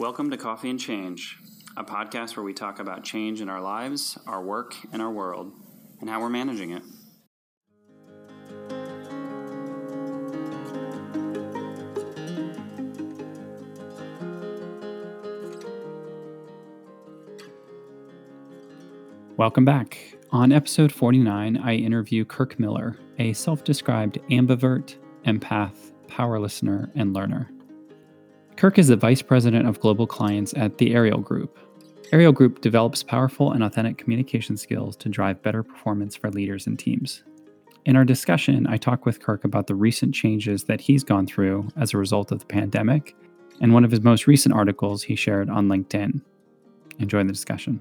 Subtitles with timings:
[0.00, 1.36] Welcome to Coffee and Change,
[1.76, 5.52] a podcast where we talk about change in our lives, our work, and our world,
[6.00, 6.82] and how we're managing it.
[19.36, 19.98] Welcome back.
[20.30, 24.94] On episode 49, I interview Kirk Miller, a self described ambivert,
[25.26, 27.50] empath, power listener, and learner.
[28.60, 31.58] Kirk is the Vice President of Global Clients at the Ariel Group.
[32.12, 36.78] Ariel Group develops powerful and authentic communication skills to drive better performance for leaders and
[36.78, 37.24] teams.
[37.86, 41.70] In our discussion, I talk with Kirk about the recent changes that he's gone through
[41.78, 43.16] as a result of the pandemic
[43.62, 46.20] and one of his most recent articles he shared on LinkedIn.
[46.98, 47.80] Enjoy the discussion.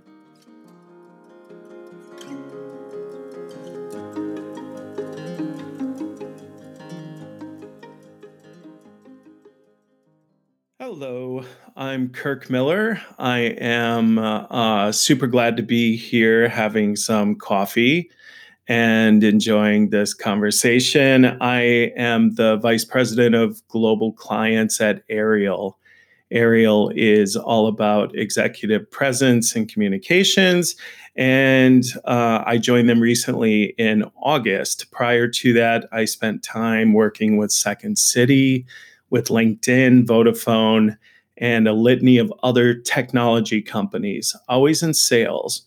[11.79, 12.99] I'm Kirk Miller.
[13.19, 18.11] I am uh, super glad to be here having some coffee
[18.67, 21.37] and enjoying this conversation.
[21.39, 25.79] I am the Vice President of Global Clients at Ariel.
[26.31, 30.75] Ariel is all about executive presence and communications.
[31.15, 34.91] And uh, I joined them recently in August.
[34.91, 38.65] Prior to that, I spent time working with Second City
[39.11, 40.97] with LinkedIn, Vodafone,
[41.39, 45.65] and a litany of other technology companies, always in sales.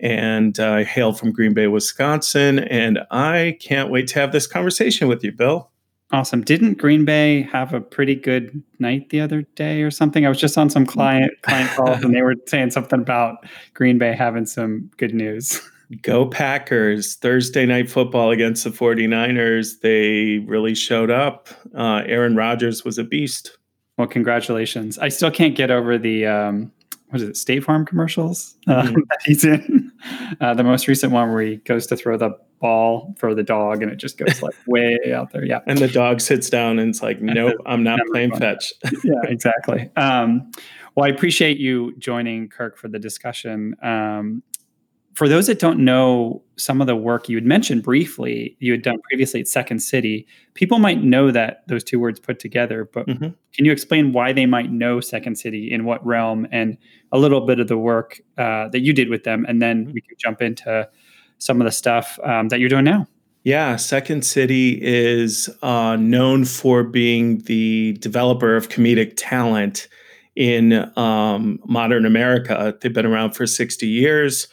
[0.00, 4.46] And uh, I hail from Green Bay, Wisconsin, and I can't wait to have this
[4.46, 5.70] conversation with you, Bill.
[6.12, 6.42] Awesome.
[6.42, 10.24] Didn't Green Bay have a pretty good night the other day or something?
[10.24, 13.98] I was just on some client client calls and they were saying something about Green
[13.98, 15.60] Bay having some good news.
[16.02, 17.16] Go Packers.
[17.16, 19.80] Thursday night football against the 49ers.
[19.80, 21.48] They really showed up.
[21.76, 23.56] Uh, Aaron Rodgers was a beast.
[23.96, 24.98] Well, congratulations.
[24.98, 26.72] I still can't get over the, um,
[27.08, 28.94] what is it, State Farm commercials uh, mm-hmm.
[29.08, 29.92] that he's in.
[30.40, 33.82] Uh, the most recent one where he goes to throw the ball for the dog
[33.82, 35.44] and it just goes like way out there.
[35.44, 35.60] Yeah.
[35.66, 38.40] And the dog sits down and it's like, nope, I'm not playing fun.
[38.40, 38.72] fetch.
[39.04, 39.90] yeah, exactly.
[39.96, 40.50] Um,
[40.94, 43.76] well, I appreciate you joining Kirk for the discussion.
[43.82, 44.42] Um,
[45.14, 48.82] for those that don't know some of the work you had mentioned briefly, you had
[48.82, 53.06] done previously at Second City, people might know that those two words put together, but
[53.06, 53.28] mm-hmm.
[53.52, 56.76] can you explain why they might know Second City, in what realm, and
[57.12, 59.44] a little bit of the work uh, that you did with them?
[59.48, 59.92] And then mm-hmm.
[59.92, 60.88] we can jump into
[61.38, 63.06] some of the stuff um, that you're doing now.
[63.44, 69.86] Yeah, Second City is uh, known for being the developer of comedic talent
[70.34, 72.76] in um, modern America.
[72.80, 74.48] They've been around for 60 years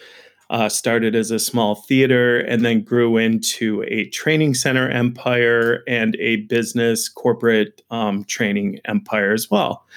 [0.52, 6.18] uh, started as a small theater and then grew into a training center empire and
[6.18, 9.88] a business corporate um, training empire as well.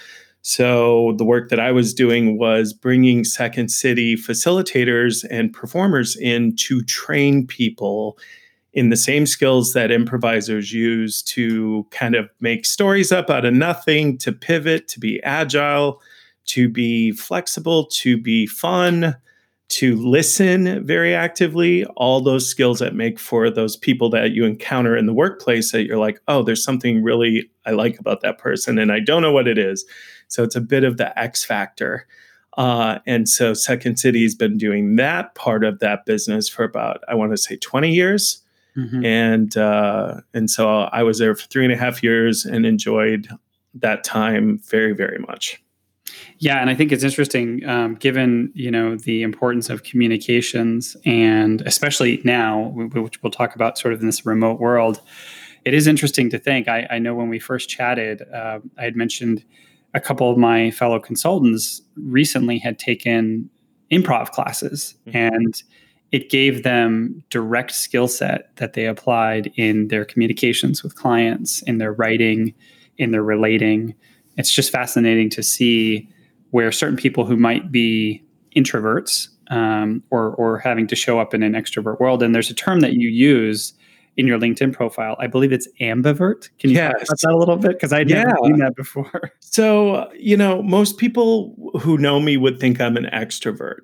[0.41, 6.55] So, the work that I was doing was bringing Second City facilitators and performers in
[6.57, 8.17] to train people
[8.71, 13.53] in the same skills that improvisers use to kind of make stories up out of
[13.53, 16.01] nothing, to pivot, to be agile,
[16.45, 19.15] to be flexible, to be fun,
[19.67, 24.95] to listen very actively, all those skills that make for those people that you encounter
[24.95, 28.77] in the workplace that you're like, oh, there's something really I like about that person,
[28.77, 29.85] and I don't know what it is.
[30.27, 32.07] So it's a bit of the X factor.
[32.57, 37.03] Uh, and so Second City has been doing that part of that business for about,
[37.07, 38.41] I want to say 20 years.
[38.77, 39.05] Mm-hmm.
[39.05, 43.29] And uh, and so I was there for three and a half years and enjoyed
[43.73, 45.61] that time very, very much.
[46.39, 51.61] Yeah, and I think it's interesting, um, given you know the importance of communications, and
[51.61, 55.01] especially now, which we'll talk about, sort of in this remote world.
[55.63, 56.67] It is interesting to think.
[56.67, 59.43] I, I know when we first chatted, uh, I had mentioned
[59.95, 63.49] a couple of my fellow consultants recently had taken
[63.91, 65.17] improv classes, mm-hmm.
[65.17, 65.63] and
[66.11, 71.77] it gave them direct skill set that they applied in their communications with clients, in
[71.77, 72.53] their writing,
[72.97, 73.95] in their relating
[74.37, 76.09] it's just fascinating to see
[76.51, 78.23] where certain people who might be
[78.55, 82.23] introverts um, or or having to show up in an extrovert world.
[82.23, 83.73] And there's a term that you use
[84.17, 85.17] in your LinkedIn profile.
[85.19, 86.49] I believe it's ambivert.
[86.59, 86.93] Can you yes.
[86.93, 87.73] talk about that a little bit?
[87.73, 88.23] Because I yeah.
[88.23, 89.31] never seen that before.
[89.41, 93.79] So you know, most people who know me would think I'm an extrovert.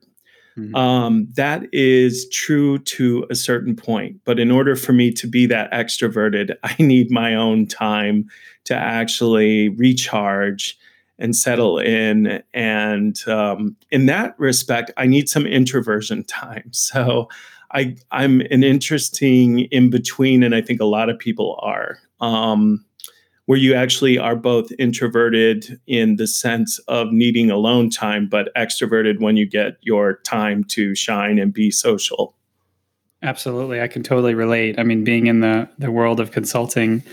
[0.58, 0.76] Mm-hmm.
[0.76, 4.20] Um, that is true to a certain point.
[4.26, 8.30] But in order for me to be that extroverted, I need my own time
[8.66, 10.78] to actually recharge
[11.20, 12.42] and settle in.
[12.54, 16.70] And um, in that respect, I need some introversion time.
[16.72, 17.30] So
[17.74, 22.00] I, I'm an interesting in between, and I think a lot of people are.
[22.20, 22.84] Um,
[23.46, 29.20] where you actually are both introverted in the sense of needing alone time, but extroverted
[29.20, 32.36] when you get your time to shine and be social.
[33.24, 33.82] Absolutely.
[33.82, 34.80] I can totally relate.
[34.80, 37.04] I mean, being in the, the world of consulting,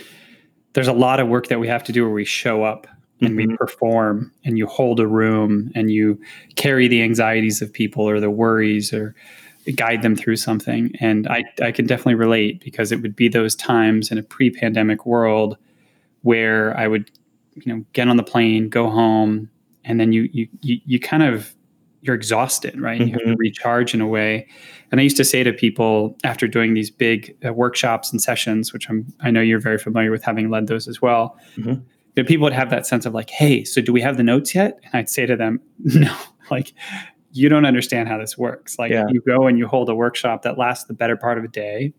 [0.72, 2.86] there's a lot of work that we have to do where we show up
[3.20, 3.50] and mm-hmm.
[3.50, 6.20] we perform and you hold a room and you
[6.56, 9.14] carry the anxieties of people or the worries or
[9.74, 10.92] guide them through something.
[11.00, 14.50] And I, I can definitely relate because it would be those times in a pre
[14.50, 15.58] pandemic world
[16.22, 17.10] where I would,
[17.54, 19.50] you know, get on the plane, go home,
[19.84, 21.54] and then you, you, you, you kind of
[22.02, 23.00] you're exhausted, right?
[23.00, 23.08] Mm-hmm.
[23.08, 23.38] You have to mm-hmm.
[23.38, 24.46] recharge in a way.
[24.90, 28.72] And I used to say to people after doing these big uh, workshops and sessions,
[28.72, 31.36] which I'm, I know you're very familiar with having led those as well.
[31.56, 31.82] Mm-hmm.
[32.14, 34.52] That people would have that sense of like, "Hey, so do we have the notes
[34.52, 36.16] yet?" And I'd say to them, "No,
[36.50, 36.72] like
[37.30, 38.76] you don't understand how this works.
[38.76, 39.04] Like yeah.
[39.08, 41.92] you go and you hold a workshop that lasts the better part of a day,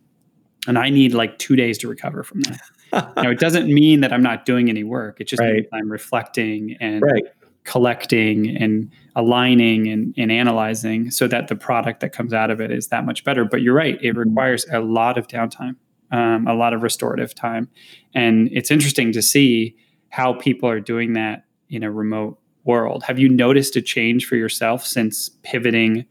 [0.67, 2.59] and I need like two days to recover from that."
[2.93, 5.19] Now, it doesn't mean that I'm not doing any work.
[5.21, 5.53] It just right.
[5.53, 7.23] means I'm reflecting and right
[7.69, 12.71] collecting and aligning and, and analyzing so that the product that comes out of it
[12.71, 13.45] is that much better.
[13.45, 14.29] But you're right, it mm-hmm.
[14.29, 15.75] requires a lot of downtime,
[16.11, 17.69] um, a lot of restorative time.
[18.15, 19.75] And it's interesting to see
[20.09, 23.03] how people are doing that in a remote world.
[23.03, 26.05] Have you noticed a change for yourself since pivoting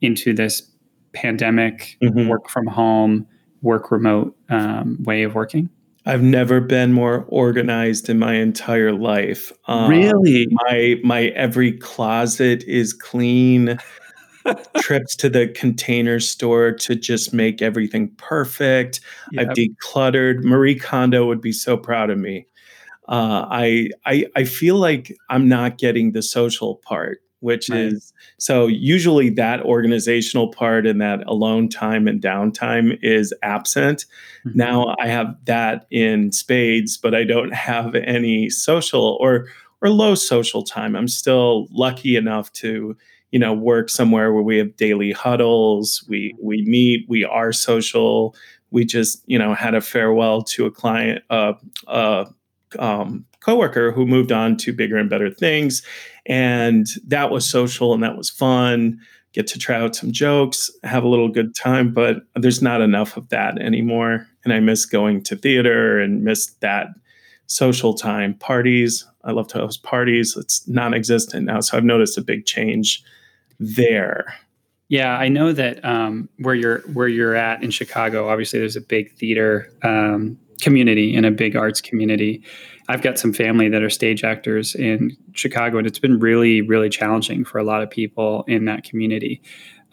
[0.00, 0.62] into this
[1.12, 2.28] pandemic, mm-hmm.
[2.28, 3.26] work from home,
[3.62, 5.70] work remote um, way of working?
[6.06, 9.52] I've never been more organized in my entire life.
[9.66, 10.48] Um, really?
[10.50, 13.78] My my every closet is clean.
[14.78, 19.00] Trips to the container store to just make everything perfect.
[19.32, 19.48] Yep.
[19.48, 20.42] I've decluttered.
[20.42, 22.46] Marie Kondo would be so proud of me.
[23.06, 27.80] Uh, I, I I feel like I'm not getting the social part which right.
[27.80, 34.04] is so usually that organizational part and that alone time and downtime is absent.
[34.46, 34.58] Mm-hmm.
[34.58, 39.46] Now I have that in spades, but I don't have any social or
[39.82, 40.94] or low social time.
[40.94, 42.96] I'm still lucky enough to
[43.30, 48.34] you know work somewhere where we have daily huddles we we meet we are social
[48.70, 51.52] we just you know had a farewell to a client uh,
[51.86, 52.24] uh,
[52.78, 55.82] um, coworker who moved on to bigger and better things
[56.26, 58.98] and that was social and that was fun.
[59.32, 63.16] Get to try out some jokes, have a little good time, but there's not enough
[63.16, 64.26] of that anymore.
[64.44, 66.88] And I miss going to theater and miss that
[67.46, 68.34] social time.
[68.34, 70.36] Parties, I love to host parties.
[70.36, 71.60] It's non existent now.
[71.60, 73.04] So I've noticed a big change
[73.60, 74.34] there.
[74.88, 78.80] Yeah, I know that um, where you're where you're at in Chicago, obviously there's a
[78.80, 82.42] big theater um, community in a big arts community.
[82.88, 86.88] I've got some family that are stage actors in Chicago, and it's been really, really
[86.88, 89.42] challenging for a lot of people in that community.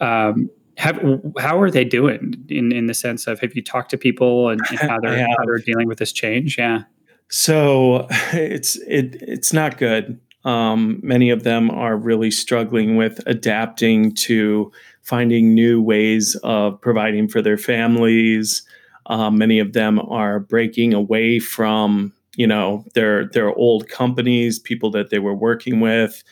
[0.00, 1.00] Um, have,
[1.38, 4.60] how are they doing in, in the sense of have you talked to people and,
[4.70, 6.56] and how, they're, how they're dealing with this change?
[6.56, 6.82] Yeah.
[7.28, 10.20] So it's it it's not good.
[10.44, 14.72] Um, many of them are really struggling with adapting to
[15.02, 18.62] finding new ways of providing for their families.
[19.08, 24.90] Um, many of them are breaking away from you know their their old companies, people
[24.92, 26.22] that they were working with,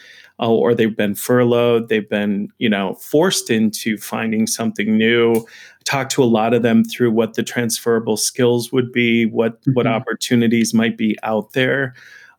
[0.40, 1.88] uh, or they've been furloughed.
[1.88, 5.44] They've been you know forced into finding something new.
[5.84, 9.72] Talk to a lot of them through what the transferable skills would be, what mm-hmm.
[9.72, 11.94] what opportunities might be out there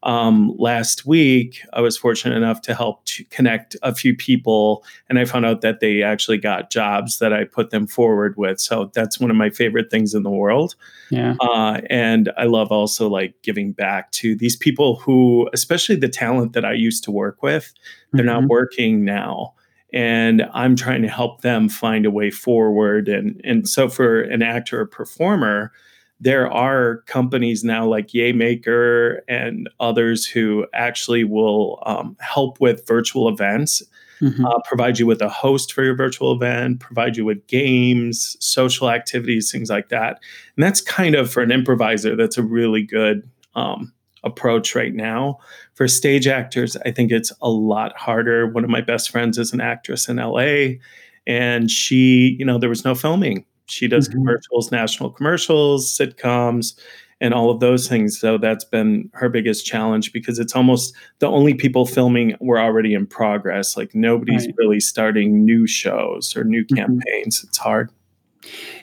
[0.08, 5.20] um, last week, I was fortunate enough to help to connect a few people, and
[5.20, 8.62] I found out that they actually got jobs that I put them forward with.
[8.62, 10.76] So that's one of my favorite things in the world.
[11.12, 11.36] Yeah.
[11.42, 16.54] Uh, and I love also like giving back to these people who, especially the talent
[16.54, 17.74] that I used to work with,
[18.14, 18.42] they're mm-hmm.
[18.42, 19.56] not working now
[19.94, 23.08] and I'm trying to help them find a way forward.
[23.08, 25.72] And and so for an actor or performer,
[26.20, 33.30] there are companies now like Yaymaker and others who actually will um, help with virtual
[33.30, 33.84] events,
[34.20, 34.46] mm-hmm.
[34.46, 38.90] uh, provide you with a host for your virtual event, provide you with games, social
[38.90, 40.20] activities, things like that.
[40.56, 43.94] And that's kind of for an improviser, that's a really good um,
[44.24, 45.38] approach right now.
[45.76, 48.48] For stage actors, I think it's a lot harder.
[48.48, 50.80] One of my best friends is an actress in LA,
[51.28, 54.20] and she, you know, there was no filming she does mm-hmm.
[54.20, 56.80] commercials, national commercials, sitcoms,
[57.20, 58.20] and all of those things.
[58.20, 62.94] So that's been her biggest challenge because it's almost the only people filming were already
[62.94, 63.76] in progress.
[63.76, 64.56] Like nobody's right.
[64.58, 66.76] really starting new shows or new mm-hmm.
[66.76, 67.44] campaigns.
[67.44, 67.92] It's hard.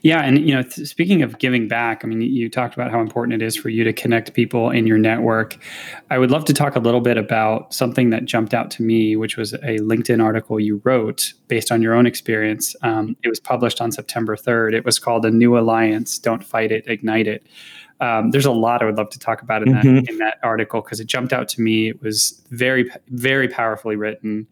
[0.03, 3.01] Yeah, and you know, th- speaking of giving back, I mean, you talked about how
[3.01, 5.57] important it is for you to connect people in your network.
[6.11, 9.17] I would love to talk a little bit about something that jumped out to me,
[9.17, 12.77] which was a LinkedIn article you wrote based on your own experience.
[12.83, 14.75] Um, it was published on September 3rd.
[14.75, 17.47] It was called "A New Alliance: Don't Fight It, Ignite It."
[18.01, 19.95] Um, there's a lot I would love to talk about in mm-hmm.
[19.95, 21.89] that in that article because it jumped out to me.
[21.89, 24.47] It was very very powerfully written,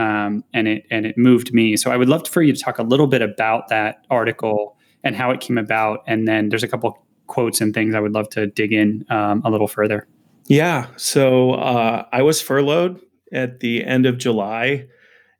[0.00, 1.76] um, and it and it moved me.
[1.76, 5.14] So I would love for you to talk a little bit about that article and
[5.14, 8.28] how it came about, and then there's a couple quotes and things I would love
[8.30, 10.08] to dig in um, a little further.
[10.46, 10.86] Yeah.
[10.96, 13.00] So uh, I was furloughed
[13.32, 14.86] at the end of July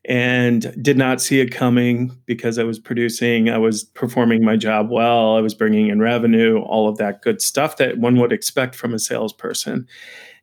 [0.05, 4.89] and did not see it coming because I was producing, I was performing my job
[4.91, 8.75] well, I was bringing in revenue, all of that good stuff that one would expect
[8.77, 9.87] from a salesperson.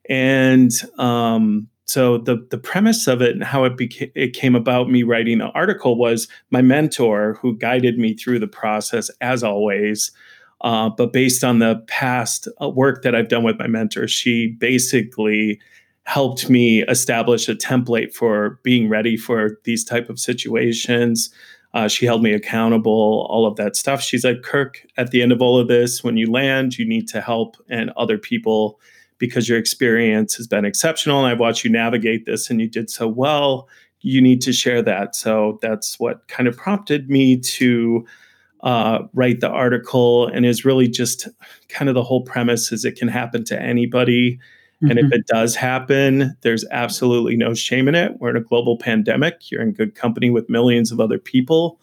[0.08, 4.90] And um, so the the premise of it and how it became it came about
[4.90, 10.12] me writing an article was my mentor who guided me through the process as always.
[10.60, 14.48] Uh, but based on the past uh, work that I've done with my mentor, she
[14.58, 15.60] basically
[16.02, 21.30] helped me establish a template for being ready for these type of situations.
[21.74, 24.02] Uh, she held me accountable, all of that stuff.
[24.02, 27.08] She's like, Kirk, at the end of all of this, when you land, you need
[27.08, 28.80] to help and other people
[29.18, 31.18] because your experience has been exceptional.
[31.18, 33.68] And I've watched you navigate this and you did so well.
[34.00, 35.16] You need to share that.
[35.16, 38.06] So that's what kind of prompted me to
[38.62, 41.28] uh, write the article and is really just
[41.68, 44.38] kind of the whole premise is it can happen to anybody
[44.82, 44.90] Mm-hmm.
[44.90, 45.14] And if mm-hmm.
[45.14, 48.12] it does happen, there's absolutely no shame in it.
[48.20, 49.50] We're in a global pandemic.
[49.50, 51.80] You're in good company with millions of other people,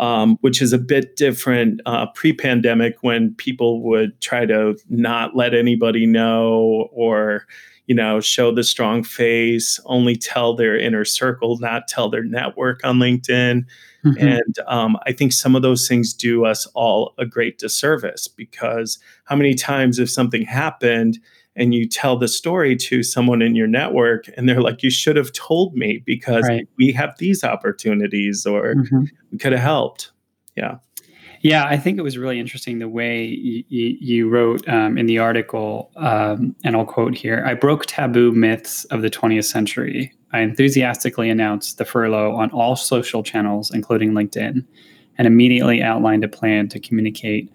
[0.00, 5.36] um, which is a bit different uh, pre pandemic when people would try to not
[5.36, 7.46] let anybody know or,
[7.86, 12.80] you know, show the strong face, only tell their inner circle, not tell their network
[12.82, 13.66] on LinkedIn.
[14.02, 14.26] Mm-hmm.
[14.26, 18.98] And um, I think some of those things do us all a great disservice because
[19.24, 21.18] how many times if something happened,
[21.60, 25.14] and you tell the story to someone in your network and they're like you should
[25.14, 26.66] have told me because right.
[26.78, 29.04] we have these opportunities or mm-hmm.
[29.30, 30.10] we could have helped
[30.56, 30.78] yeah
[31.42, 35.06] yeah i think it was really interesting the way y- y- you wrote um, in
[35.06, 40.12] the article um, and i'll quote here i broke taboo myths of the 20th century
[40.32, 44.64] i enthusiastically announced the furlough on all social channels including linkedin
[45.18, 47.52] and immediately outlined a plan to communicate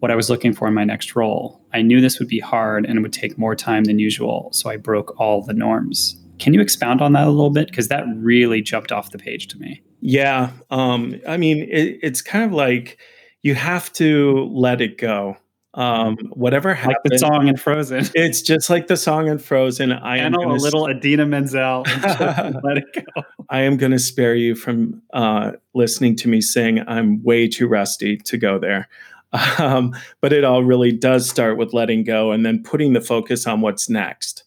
[0.00, 1.60] what I was looking for in my next role.
[1.72, 4.70] I knew this would be hard and it would take more time than usual, so
[4.70, 6.16] I broke all the norms.
[6.38, 7.68] Can you expound on that a little bit?
[7.68, 9.82] Because that really jumped off the page to me.
[10.00, 10.52] Yeah.
[10.70, 12.98] Um, I mean, it, it's kind of like
[13.42, 15.36] you have to let it go.
[15.74, 18.06] Um, whatever happened, like the song in Frozen.
[18.14, 19.92] It's just like the song in Frozen.
[19.92, 21.84] I am a little Idina Menzel.
[21.84, 23.22] let it go.
[23.50, 26.82] I am going to spare you from uh, listening to me sing.
[26.88, 28.88] I'm way too rusty to go there.
[29.58, 33.46] Um, but it all really does start with letting go and then putting the focus
[33.46, 34.44] on what's next.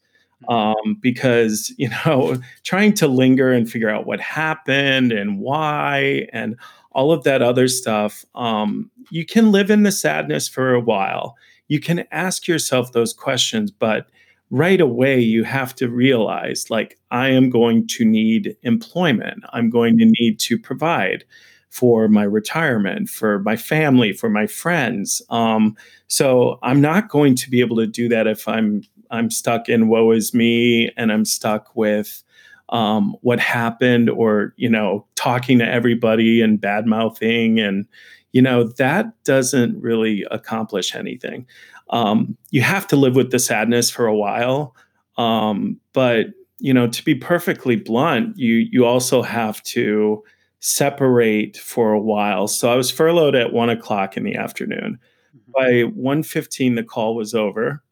[0.49, 6.55] Um, because, you know, trying to linger and figure out what happened and why and
[6.93, 11.37] all of that other stuff, um, you can live in the sadness for a while.
[11.67, 14.07] You can ask yourself those questions, but
[14.49, 19.97] right away you have to realize like, I am going to need employment, I'm going
[19.99, 21.23] to need to provide
[21.71, 25.21] for my retirement, for my family, for my friends.
[25.29, 25.75] Um,
[26.07, 29.87] so I'm not going to be able to do that if I'm I'm stuck in
[29.87, 32.23] woe is me and I'm stuck with
[32.69, 37.85] um, what happened or you know talking to everybody and bad mouthing and
[38.33, 41.47] you know that doesn't really accomplish anything.
[41.89, 44.75] Um, you have to live with the sadness for a while,
[45.17, 46.27] um, but
[46.59, 50.21] you know to be perfectly blunt, you you also have to
[50.61, 52.47] separate for a while.
[52.47, 54.99] So I was furloughed at one o'clock in the afternoon.
[55.35, 55.51] Mm-hmm.
[55.51, 57.83] By 1.15, the call was over.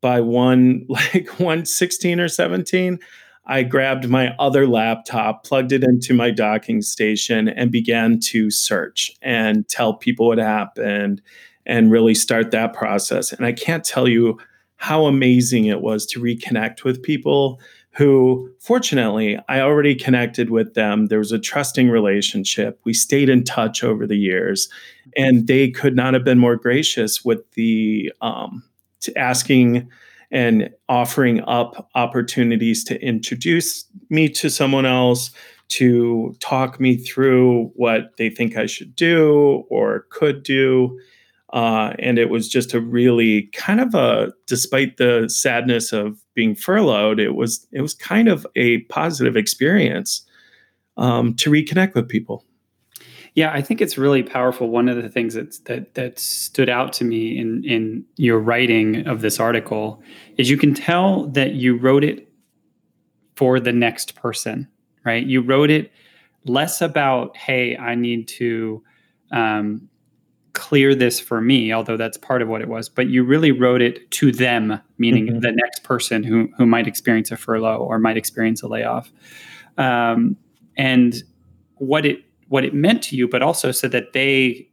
[0.00, 2.98] By one like 1.16 or 17,
[3.44, 9.10] I grabbed my other laptop, plugged it into my docking station, and began to search
[9.20, 11.20] and tell people what happened
[11.66, 13.32] and really start that process.
[13.32, 14.38] And I can't tell you
[14.76, 17.60] how amazing it was to reconnect with people
[17.94, 21.06] who fortunately I already connected with them.
[21.06, 22.80] There was a trusting relationship.
[22.84, 24.68] We stayed in touch over the years,
[25.16, 28.62] and they could not have been more gracious with the um,
[29.16, 29.90] asking
[30.30, 35.30] and offering up opportunities to introduce me to someone else,
[35.68, 40.98] to talk me through what they think I should do or could do.
[41.52, 46.54] Uh, and it was just a really kind of a, despite the sadness of being
[46.54, 50.26] furloughed, it was it was kind of a positive experience
[50.96, 52.44] um, to reconnect with people.
[53.34, 54.68] Yeah, I think it's really powerful.
[54.68, 59.06] One of the things that that that stood out to me in in your writing
[59.06, 60.02] of this article
[60.38, 62.28] is you can tell that you wrote it
[63.36, 64.68] for the next person,
[65.04, 65.24] right?
[65.24, 65.92] You wrote it
[66.44, 68.82] less about, hey, I need to
[69.30, 69.88] um,
[70.52, 73.80] clear this for me, although that's part of what it was, but you really wrote
[73.80, 75.40] it to them, meaning mm-hmm.
[75.40, 79.10] the next person who, who might experience a furlough or might experience a layoff.
[79.78, 80.36] Um,
[80.76, 81.14] and
[81.76, 82.18] what it
[82.48, 84.68] what it meant to you, but also so that they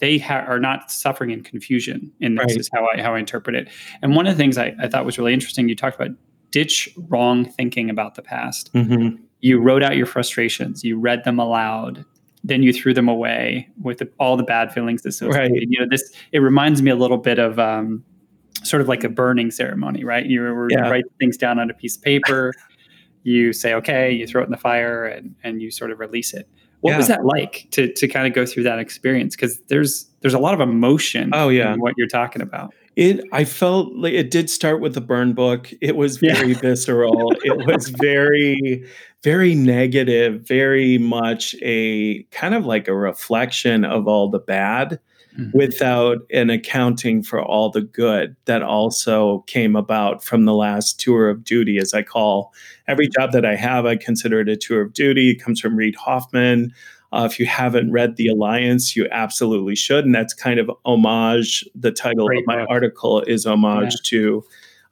[0.00, 2.56] they ha- are not suffering in confusion And this right.
[2.56, 3.68] is how I how I interpret it.
[4.02, 6.16] And one of the things I, I thought was really interesting, you talked about
[6.50, 8.72] ditch wrong thinking about the past.
[8.72, 9.22] Mm-hmm.
[9.40, 12.04] You wrote out your frustrations, you read them aloud,
[12.44, 15.52] then you threw them away with the, all the bad feelings associated.
[15.52, 15.66] Right.
[15.68, 18.04] You know, this it reminds me a little bit of um,
[18.64, 20.26] sort of like a burning ceremony, right?
[20.26, 20.88] You yeah.
[20.88, 22.52] write things down on a piece of paper,
[23.22, 26.34] you say okay, you throw it in the fire, and and you sort of release
[26.34, 26.48] it.
[26.80, 26.96] What yeah.
[26.96, 29.36] was that like to to kind of go through that experience?
[29.36, 31.30] Because there's there's a lot of emotion.
[31.32, 32.74] Oh yeah, what you're talking about.
[32.96, 35.72] It I felt like it did start with the burn book.
[35.80, 36.60] It was very yeah.
[36.60, 37.32] visceral.
[37.42, 38.84] it was very
[39.22, 44.98] very negative, very much a kind of like a reflection of all the bad
[45.38, 45.56] mm-hmm.
[45.56, 51.28] without an accounting for all the good that also came about from the last tour
[51.28, 52.52] of duty, as I call
[52.88, 55.30] every job that I have, I consider it a tour of duty.
[55.30, 56.72] It comes from Reid Hoffman.
[57.12, 60.04] Uh, if you haven't read The Alliance, you absolutely should.
[60.04, 61.64] And that's kind of homage.
[61.74, 62.66] The title Great of my book.
[62.70, 64.10] article is homage yeah.
[64.10, 64.44] to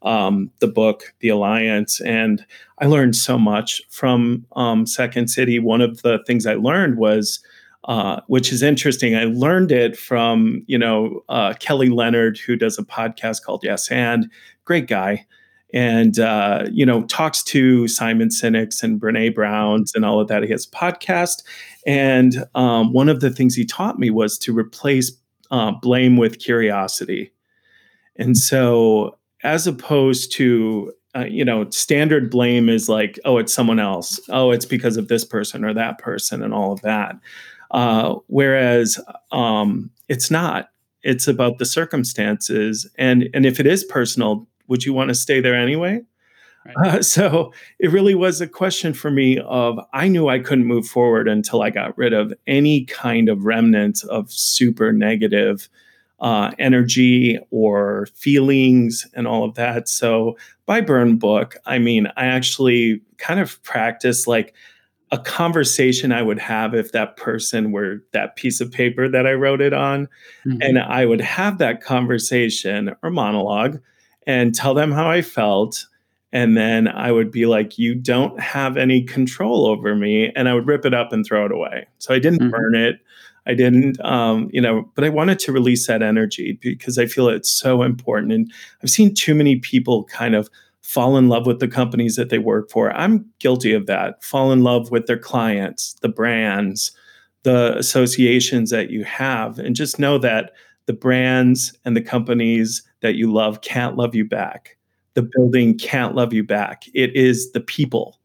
[0.02, 2.00] um, the book, The Alliance.
[2.02, 2.44] And
[2.78, 5.58] I learned so much from um, Second City.
[5.58, 7.40] One of the things I learned was,
[7.84, 12.78] uh, which is interesting, I learned it from, you know, uh, Kelly Leonard, who does
[12.78, 14.30] a podcast called Yes and,
[14.64, 15.26] great guy.
[15.72, 20.42] And, uh, you know, talks to Simon Sinek's and Brene Brown's and all of that.
[20.42, 21.44] He has a podcast.
[21.86, 25.12] And um, one of the things he taught me was to replace
[25.50, 27.32] uh, blame with curiosity.
[28.16, 33.80] And so as opposed to uh, you know standard blame is like oh it's someone
[33.80, 34.20] else.
[34.28, 37.16] Oh it's because of this person or that person and all of that.
[37.70, 38.98] Uh, whereas
[39.32, 40.68] um, it's not.
[41.02, 42.88] It's about the circumstances.
[42.96, 46.00] And and if it is personal would you want to stay there anyway
[46.66, 46.76] right.
[46.86, 50.86] uh, so it really was a question for me of i knew i couldn't move
[50.86, 55.68] forward until i got rid of any kind of remnant of super negative
[56.20, 59.88] uh, energy or feelings and all of that.
[59.88, 64.54] So by burn book, I mean, I actually kind of practice like
[65.12, 69.32] a conversation I would have if that person were that piece of paper that I
[69.32, 70.06] wrote it on.
[70.46, 70.58] Mm-hmm.
[70.60, 73.80] And I would have that conversation or monologue
[74.26, 75.86] and tell them how I felt.
[76.32, 80.32] And then I would be like, you don't have any control over me.
[80.36, 81.86] And I would rip it up and throw it away.
[81.98, 82.50] So I didn't mm-hmm.
[82.50, 83.00] burn it.
[83.46, 87.28] I didn't, um, you know, but I wanted to release that energy because I feel
[87.28, 88.32] it's so important.
[88.32, 90.48] And I've seen too many people kind of
[90.82, 92.92] fall in love with the companies that they work for.
[92.92, 94.22] I'm guilty of that.
[94.22, 96.92] Fall in love with their clients, the brands,
[97.42, 100.52] the associations that you have, and just know that
[100.86, 104.76] the brands and the companies that you love can't love you back.
[105.14, 106.84] The building can't love you back.
[106.94, 108.18] It is the people,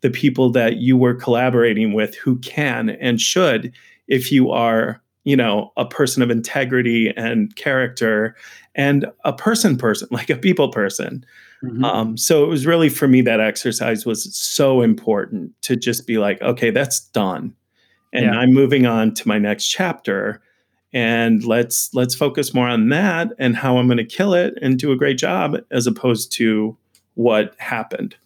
[0.00, 3.72] the people that you were collaborating with who can and should
[4.08, 8.36] if you are you know a person of integrity and character
[8.74, 11.24] and a person person like a people person
[11.62, 11.84] mm-hmm.
[11.84, 16.18] um, so it was really for me that exercise was so important to just be
[16.18, 17.54] like okay that's done
[18.12, 18.32] and yeah.
[18.32, 20.40] i'm moving on to my next chapter
[20.92, 24.78] and let's let's focus more on that and how i'm going to kill it and
[24.78, 26.76] do a great job as opposed to
[27.14, 28.16] what happened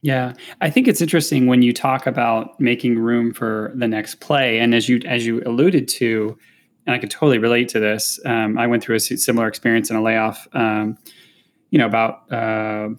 [0.00, 4.60] yeah, I think it's interesting when you talk about making room for the next play,
[4.60, 6.38] and as you as you alluded to,
[6.86, 8.20] and I could totally relate to this.
[8.24, 10.96] Um, I went through a similar experience in a layoff, um,
[11.70, 12.90] you know, about uh,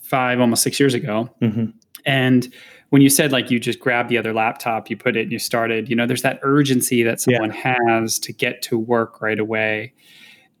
[0.00, 1.66] five, almost six years ago, mm-hmm.
[2.06, 2.54] and
[2.90, 5.38] when you said like you just grabbed the other laptop, you put it, and you
[5.38, 5.88] started.
[5.88, 7.76] You know, there's that urgency that someone yeah.
[7.88, 9.92] has to get to work right away.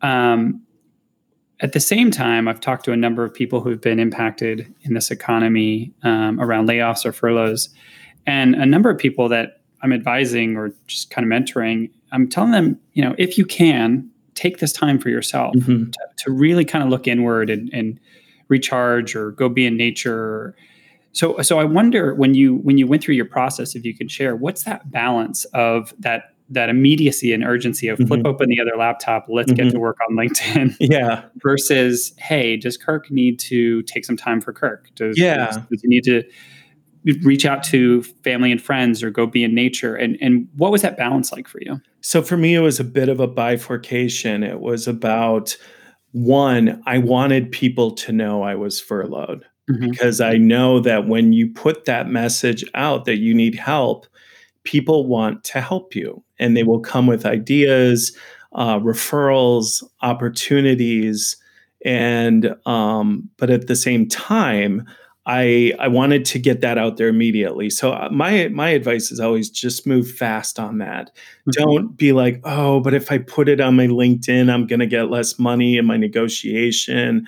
[0.02, 0.62] Um,
[1.60, 4.94] at the same time, I've talked to a number of people who've been impacted in
[4.94, 7.68] this economy um, around layoffs or furloughs,
[8.26, 11.90] and a number of people that I'm advising or just kind of mentoring.
[12.12, 15.90] I'm telling them, you know, if you can, take this time for yourself mm-hmm.
[15.90, 18.00] to, to, really kind of look inward and, and,
[18.50, 20.54] recharge or go be in nature.
[21.12, 24.10] So, so I wonder when you when you went through your process, if you could
[24.10, 28.26] share, what's that balance of that that immediacy and urgency of flip mm-hmm.
[28.26, 29.64] open the other laptop, let's mm-hmm.
[29.64, 30.76] get to work on LinkedIn.
[30.80, 31.24] Yeah.
[31.42, 34.90] versus, hey, does Kirk need to take some time for Kirk?
[34.96, 35.46] Does, yeah.
[35.46, 36.24] Does, does he need to
[37.22, 39.94] reach out to family and friends or go be in nature?
[39.94, 41.80] And and what was that balance like for you?
[42.00, 44.42] So for me, it was a bit of a bifurcation.
[44.42, 45.56] It was about
[46.12, 49.44] one, I wanted people to know I was furloughed.
[49.70, 49.90] Mm-hmm.
[49.90, 54.06] Because I know that when you put that message out that you need help,
[54.64, 58.16] people want to help you and they will come with ideas,
[58.52, 61.36] uh, referrals, opportunities.
[61.84, 64.86] And, um, but at the same time,
[65.26, 67.70] I, I wanted to get that out there immediately.
[67.70, 71.10] So uh, my my advice is always just move fast on that.
[71.46, 71.50] Mm-hmm.
[71.62, 74.86] Don't be like, oh, but if I put it on my LinkedIn, I'm going to
[74.86, 77.26] get less money in my negotiation.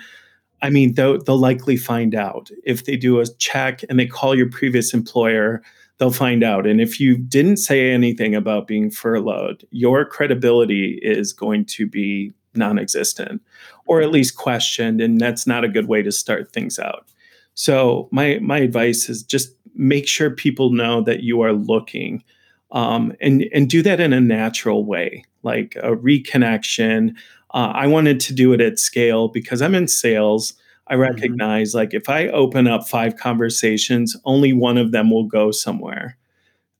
[0.63, 4.35] I mean, they'll, they'll likely find out if they do a check and they call
[4.35, 5.61] your previous employer
[5.97, 6.65] they'll find out.
[6.65, 12.31] And if you didn't say anything about being furloughed, your credibility is going to be
[12.55, 13.41] non existent
[13.85, 15.01] or at least questioned.
[15.01, 17.07] And that's not a good way to start things out.
[17.55, 22.23] So, my, my advice is just make sure people know that you are looking
[22.71, 27.15] um, and, and do that in a natural way, like a reconnection.
[27.53, 30.53] Uh, I wanted to do it at scale because I'm in sales.
[30.87, 31.01] I mm-hmm.
[31.01, 31.77] recognize mm-hmm.
[31.77, 36.17] like if I open up five conversations, only one of them will go somewhere.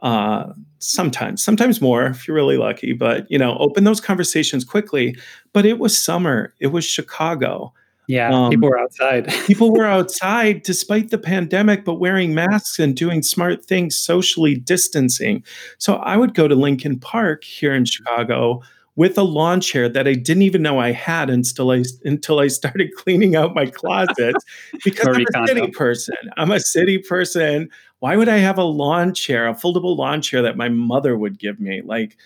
[0.02, 5.16] Uh, sometimes, sometimes more if you're really lucky, but you know, open those conversations quickly.
[5.54, 7.74] But it was summer, it was Chicago.
[8.10, 9.32] Yeah, um, people were outside.
[9.46, 15.42] people were outside despite the pandemic, but wearing masks and doing smart things, socially distancing.
[15.78, 18.62] So I would go to Lincoln Park here in Chicago
[18.96, 22.48] with a lawn chair that I didn't even know I had until I until I
[22.48, 24.36] started cleaning out my closet
[24.84, 26.16] because I'm a city person.
[26.38, 27.70] I'm a city person.
[28.00, 31.40] Why would I have a lawn chair, a foldable lawn chair that my mother would
[31.40, 31.82] give me?
[31.82, 32.18] Like,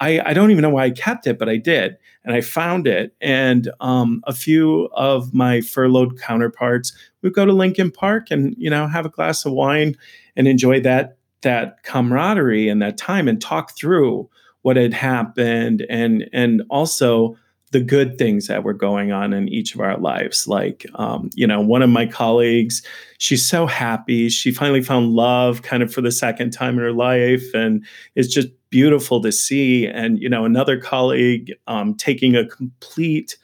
[0.00, 2.86] I, I don't even know why I kept it, but I did, and I found
[2.86, 3.14] it.
[3.20, 8.68] And um, a few of my furloughed counterparts would go to Lincoln Park and you
[8.68, 9.96] know have a glass of wine
[10.36, 14.28] and enjoy that that camaraderie and that time and talk through
[14.62, 17.36] what had happened and and also
[17.72, 20.48] the good things that were going on in each of our lives.
[20.48, 22.82] Like um, you know one of my colleagues
[23.18, 24.28] she's so happy.
[24.28, 28.32] She finally found love kind of for the second time in her life and it's
[28.32, 29.86] just beautiful to see.
[29.86, 33.36] And you know another colleague um, taking a complete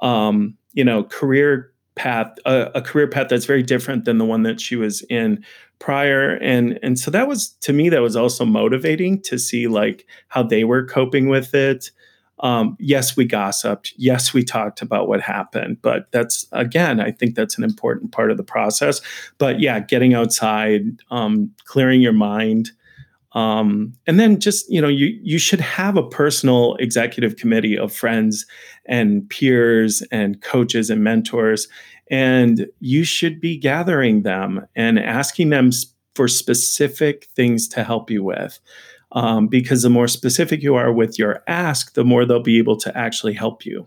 [0.00, 4.42] um, you know career path a, a, career path that's very different than the one
[4.44, 5.44] that she was in
[5.82, 10.06] prior and and so that was to me that was also motivating to see like
[10.28, 11.90] how they were coping with it.
[12.38, 13.92] Um, yes we gossiped.
[13.96, 18.30] Yes we talked about what happened but that's again i think that's an important part
[18.30, 19.00] of the process.
[19.38, 22.70] But yeah getting outside um, clearing your mind
[23.34, 27.92] um, and then just you know you you should have a personal executive committee of
[27.92, 28.46] friends
[28.86, 31.68] and peers and coaches and mentors
[32.12, 35.70] and you should be gathering them and asking them
[36.14, 38.60] for specific things to help you with.
[39.12, 42.76] Um, because the more specific you are with your ask, the more they'll be able
[42.78, 43.86] to actually help you.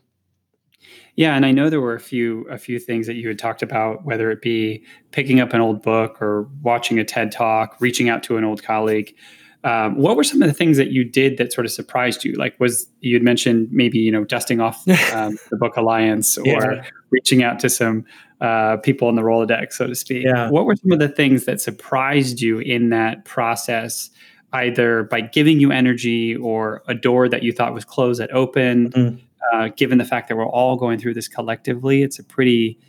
[1.16, 3.62] Yeah, and I know there were a few a few things that you had talked
[3.62, 8.10] about, whether it be picking up an old book or watching a TED talk, reaching
[8.10, 9.16] out to an old colleague.
[9.64, 12.34] Um, what were some of the things that you did that sort of surprised you?
[12.34, 16.46] Like, was you had mentioned maybe you know dusting off um, the Book Alliance or
[16.46, 16.84] yeah.
[17.10, 18.06] reaching out to some
[18.42, 20.26] uh, people in the Rolodex, so to speak.
[20.26, 20.50] Yeah.
[20.50, 24.10] What were some of the things that surprised you in that process,
[24.54, 28.94] either by giving you energy or a door that you thought was closed that opened?
[28.94, 29.25] Mm-hmm.
[29.54, 32.80] Uh, given the fact that we're all going through this collectively, it's a pretty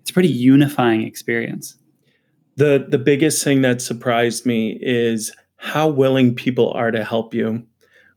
[0.00, 1.76] it's a pretty unifying experience.
[2.56, 7.64] The the biggest thing that surprised me is how willing people are to help you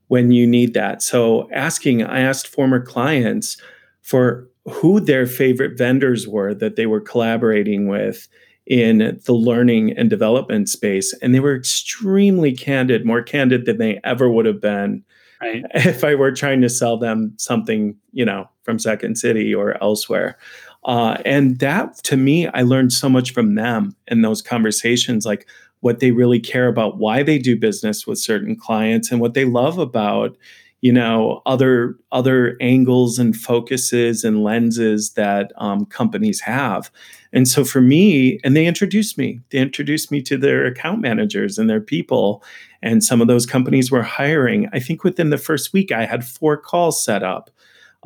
[0.08, 1.02] when you need that.
[1.02, 3.56] So asking, I asked former clients
[4.02, 8.28] for who their favorite vendors were that they were collaborating with
[8.66, 11.14] in the learning and development space.
[11.22, 15.04] And they were extremely candid, more candid than they ever would have been
[15.40, 15.64] right.
[15.74, 20.38] if I were trying to sell them something, you know, from Second City or elsewhere.
[20.84, 25.26] Uh, and that to me, I learned so much from them in those conversations.
[25.26, 25.46] Like,
[25.80, 29.44] what they really care about, why they do business with certain clients, and what they
[29.44, 30.36] love about
[30.80, 36.90] you know other other angles and focuses and lenses that um, companies have
[37.32, 41.58] and so for me and they introduced me they introduced me to their account managers
[41.58, 42.42] and their people
[42.82, 46.24] and some of those companies were hiring i think within the first week i had
[46.24, 47.50] four calls set up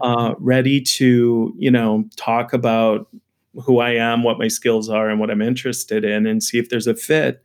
[0.00, 3.08] uh, ready to you know talk about
[3.64, 6.68] who i am what my skills are and what i'm interested in and see if
[6.70, 7.42] there's a fit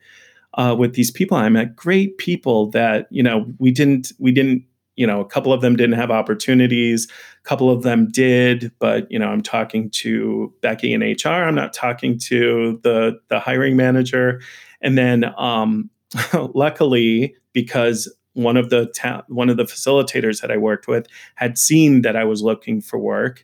[0.57, 1.37] uh, with these people.
[1.37, 4.63] I met great people that you know we didn't we didn't
[4.95, 9.09] you know a couple of them didn't have opportunities, a couple of them did, but
[9.11, 11.43] you know I'm talking to Becky in HR.
[11.43, 14.41] I'm not talking to the the hiring manager,
[14.81, 15.89] and then um,
[16.53, 21.57] luckily because one of the ta- one of the facilitators that I worked with had
[21.57, 23.43] seen that I was looking for work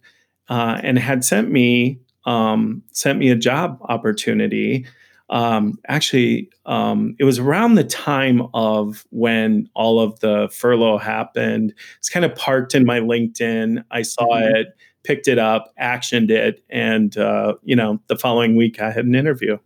[0.50, 4.86] uh, and had sent me um, sent me a job opportunity
[5.30, 11.74] um, actually, um, it was around the time of when all of the furlough happened.
[11.98, 13.84] It's kind of parked in my LinkedIn.
[13.90, 14.56] I saw mm-hmm.
[14.56, 14.68] it,
[15.04, 19.16] picked it up, actioned it, and uh, you know, the following week I had an
[19.16, 19.58] interview.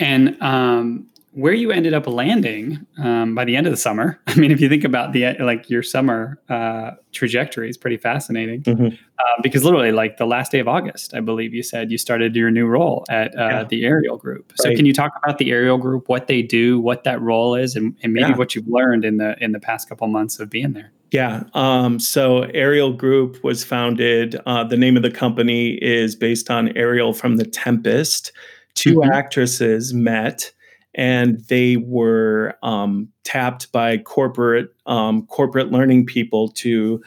[0.00, 4.20] And um, where you ended up landing um, by the end of the summer.
[4.28, 8.62] I mean, if you think about the like your summer uh, trajectory, is pretty fascinating.
[8.62, 8.86] Mm-hmm.
[8.86, 12.36] Uh, because literally, like the last day of August, I believe you said you started
[12.36, 13.64] your new role at uh, yeah.
[13.64, 14.52] the Ariel Group.
[14.56, 14.76] So, right.
[14.76, 17.96] can you talk about the Ariel Group, what they do, what that role is, and,
[18.02, 18.36] and maybe yeah.
[18.36, 20.92] what you've learned in the in the past couple months of being there?
[21.10, 21.44] Yeah.
[21.54, 24.36] Um, so Ariel Group was founded.
[24.46, 28.32] Uh, the name of the company is based on Ariel from The Tempest.
[28.74, 29.12] 2 mm-hmm.
[29.12, 30.50] actresses met
[30.94, 37.02] and they were um, tapped by corporate um, corporate learning people to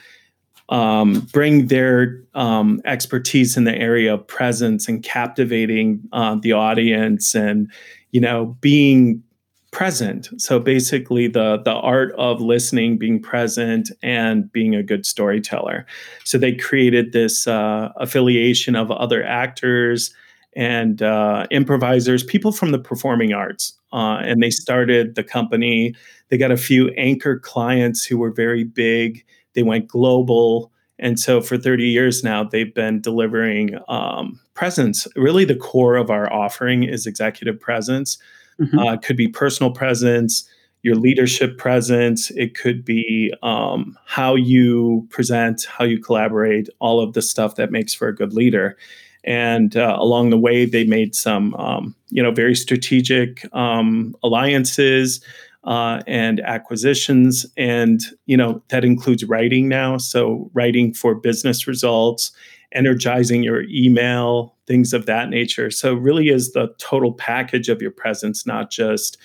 [0.69, 7.36] um, bring their um, expertise in the area of presence and captivating uh, the audience
[7.36, 7.71] and
[8.12, 9.23] you know being
[9.71, 15.86] present so basically the the art of listening being present and being a good storyteller
[16.23, 20.13] so they created this uh, affiliation of other actors
[20.58, 23.76] and uh, improvisers, people from the performing arts.
[23.93, 25.95] Uh, and they started the company.
[26.30, 29.26] They got a few anchor clients who were very big.
[29.54, 30.71] They went global.
[31.00, 35.08] And so for 30 years now, they've been delivering um, presence.
[35.15, 38.17] Really, the core of our offering is executive presence.
[38.60, 38.80] Mm-hmm.
[38.80, 40.47] Uh, it could be personal presence,
[40.82, 42.32] your leadership presence.
[42.32, 47.71] It could be um, how you present, how you collaborate, all of the stuff that
[47.71, 48.78] makes for a good leader.
[49.23, 55.21] And uh, along the way, they made some, um, you know, very strategic um, alliances
[55.67, 59.97] uh, and acquisitions, and you know that includes writing now.
[59.97, 62.32] So writing for business results,
[62.71, 65.69] energizing your email, things of that nature.
[65.69, 69.17] So really is the total package of your presence, not just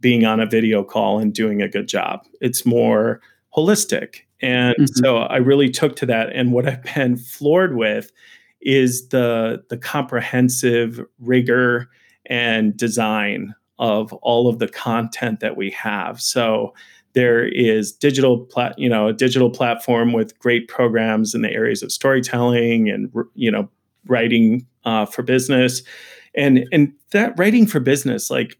[0.00, 2.26] being on a video call and doing a good job.
[2.40, 3.20] It's more
[3.56, 4.20] holistic.
[4.40, 5.04] And mm-hmm.
[5.04, 6.30] so I really took to that.
[6.32, 8.12] And what I've been floored with
[8.62, 11.88] is the the comprehensive rigor
[12.26, 16.20] and design of all of the content that we have.
[16.20, 16.72] So
[17.14, 21.82] there is digital plat, you know, a digital platform with great programs in the areas
[21.82, 23.68] of storytelling and you know
[24.06, 25.82] writing uh, for business,
[26.34, 28.58] and and that writing for business, like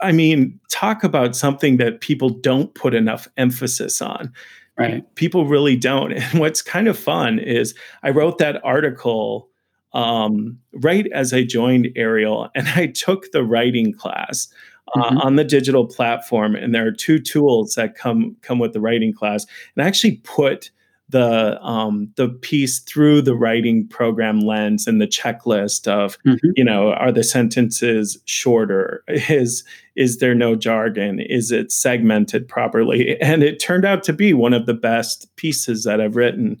[0.00, 4.32] I mean, talk about something that people don't put enough emphasis on.
[4.78, 5.14] Right.
[5.16, 6.12] People really don't.
[6.32, 9.48] And what's kind of fun is I wrote that article
[9.92, 14.48] um, right as I joined Ariel, and I took the writing class
[14.94, 15.18] uh, mm-hmm.
[15.18, 16.54] on the digital platform.
[16.54, 20.16] And there are two tools that come come with the writing class, and I actually
[20.24, 20.70] put
[21.12, 26.48] the um, the piece through the writing program lens and the checklist of mm-hmm.
[26.56, 29.62] you know are the sentences shorter is
[29.94, 34.54] is there no jargon is it segmented properly and it turned out to be one
[34.54, 36.60] of the best pieces that I've written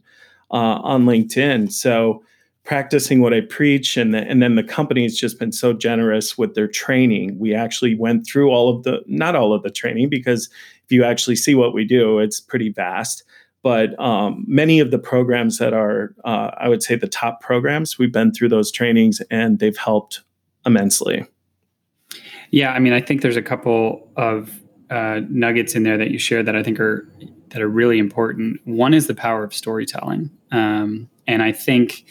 [0.50, 2.22] uh, on LinkedIn so
[2.64, 6.38] practicing what I preach and the, and then the company has just been so generous
[6.38, 7.36] with their training.
[7.38, 10.48] We actually went through all of the not all of the training because
[10.84, 13.24] if you actually see what we do, it's pretty vast.
[13.62, 17.98] But um, many of the programs that are, uh, I would say, the top programs,
[17.98, 20.22] we've been through those trainings and they've helped
[20.66, 21.24] immensely.
[22.50, 26.18] Yeah, I mean, I think there's a couple of uh, nuggets in there that you
[26.18, 27.08] shared that I think are
[27.48, 28.60] that are really important.
[28.64, 32.04] One is the power of storytelling, um, and I think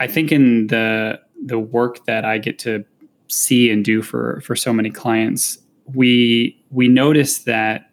[0.00, 2.84] I think in the the work that I get to
[3.28, 5.58] see and do for for so many clients,
[5.92, 7.90] we we notice that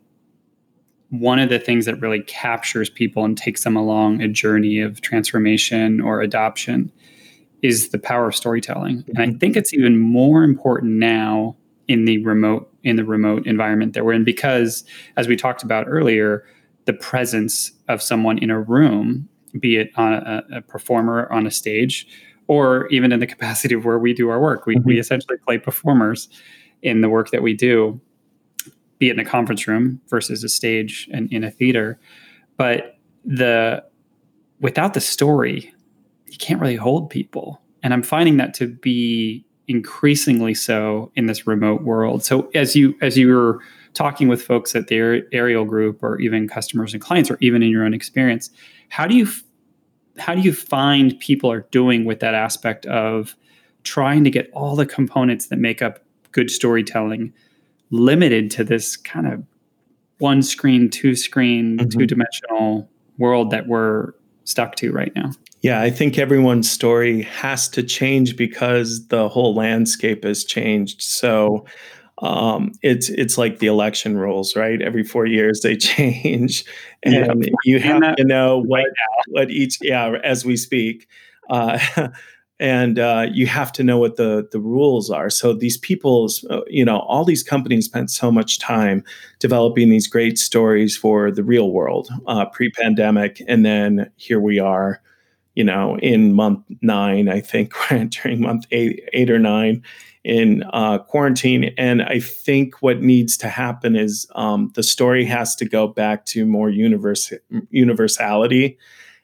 [1.11, 5.01] one of the things that really captures people and takes them along a journey of
[5.01, 6.91] transformation or adoption
[7.61, 8.99] is the power of storytelling.
[8.99, 9.09] Mm-hmm.
[9.09, 9.37] And I mm-hmm.
[9.37, 11.55] think it's even more important now
[11.87, 14.83] in the remote in the remote environment that we're in because
[15.17, 16.45] as we talked about earlier,
[16.85, 19.27] the presence of someone in a room
[19.59, 22.07] be it on a, a, performer on a stage
[22.47, 24.65] or even in the capacity of where we do our work.
[24.65, 24.87] We, mm-hmm.
[24.87, 26.29] we essentially play performers
[26.81, 27.99] in the work that we do,
[29.01, 31.99] be it in a conference room versus a stage and in a theater.
[32.55, 33.83] But the
[34.59, 35.73] without the story,
[36.27, 37.59] you can't really hold people.
[37.81, 42.23] And I'm finding that to be increasingly so in this remote world.
[42.23, 43.59] So as you as you were
[43.95, 47.69] talking with folks at the Ariel Group or even customers and clients or even in
[47.69, 48.51] your own experience,
[48.89, 49.27] how do you
[50.19, 53.35] how do you find people are doing with that aspect of
[53.83, 57.33] trying to get all the components that make up good storytelling
[57.91, 59.43] limited to this kind of
[60.17, 61.89] one screen, two screen, mm-hmm.
[61.89, 65.31] two dimensional world that we're stuck to right now?
[65.61, 71.01] Yeah, I think everyone's story has to change because the whole landscape has changed.
[71.03, 71.65] So
[72.21, 74.81] um, it's it's like the election rules, right?
[74.81, 76.65] Every four years they change,
[77.03, 77.49] and yeah.
[77.63, 78.85] you have to know what
[79.27, 81.07] what each yeah as we speak.
[81.49, 81.79] Uh,
[82.61, 85.31] and uh, you have to know what the the rules are.
[85.31, 89.03] So these people, uh, you know, all these companies spent so much time
[89.39, 95.01] developing these great stories for the real world uh, pre-pandemic, and then here we are,
[95.55, 97.27] you know, in month nine.
[97.29, 99.83] I think we're entering month eight, eight or nine
[100.23, 101.73] in uh, quarantine.
[101.79, 106.27] And I think what needs to happen is um, the story has to go back
[106.27, 107.33] to more universe,
[107.71, 108.77] universality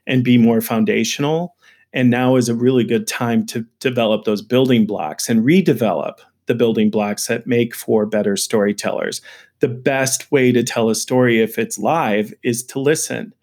[0.07, 1.55] and be more foundational
[1.93, 6.15] and now is a really good time to develop those building blocks and redevelop
[6.47, 9.21] the building blocks that make for better storytellers.
[9.59, 13.33] The best way to tell a story if it's live is to listen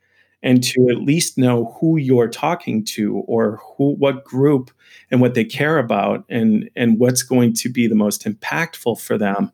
[0.45, 4.71] and to at least know who you're talking to or who what group
[5.11, 9.19] and what they care about and and what's going to be the most impactful for
[9.19, 9.51] them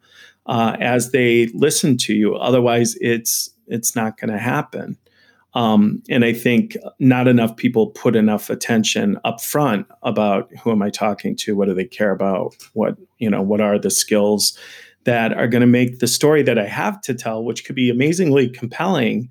[0.46, 4.98] uh, as they listen to you otherwise it's it's not going to happen
[5.54, 10.82] um, and I think not enough people put enough attention up front about who am
[10.82, 14.56] I talking to, what do they care about, what you know, what are the skills
[15.04, 17.90] that are going to make the story that I have to tell, which could be
[17.90, 19.28] amazingly compelling,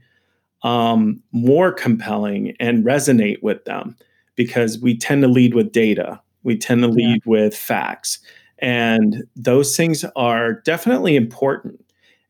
[0.64, 3.96] um, more compelling and resonate with them,
[4.36, 7.32] because we tend to lead with data, we tend to lead yeah.
[7.32, 8.20] with facts,
[8.58, 11.80] and those things are definitely important,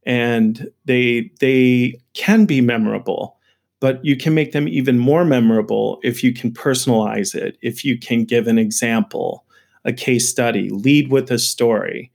[0.06, 3.39] and they they can be memorable
[3.80, 7.98] but you can make them even more memorable if you can personalize it, if you
[7.98, 9.46] can give an example,
[9.86, 12.12] a case study, lead with a story.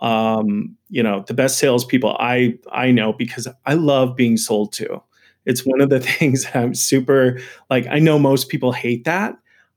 [0.00, 5.02] Um, you know, the best salespeople I I know because I love being sold to.
[5.44, 7.86] It's one of the things that I'm super like.
[7.88, 9.36] I know most people hate that.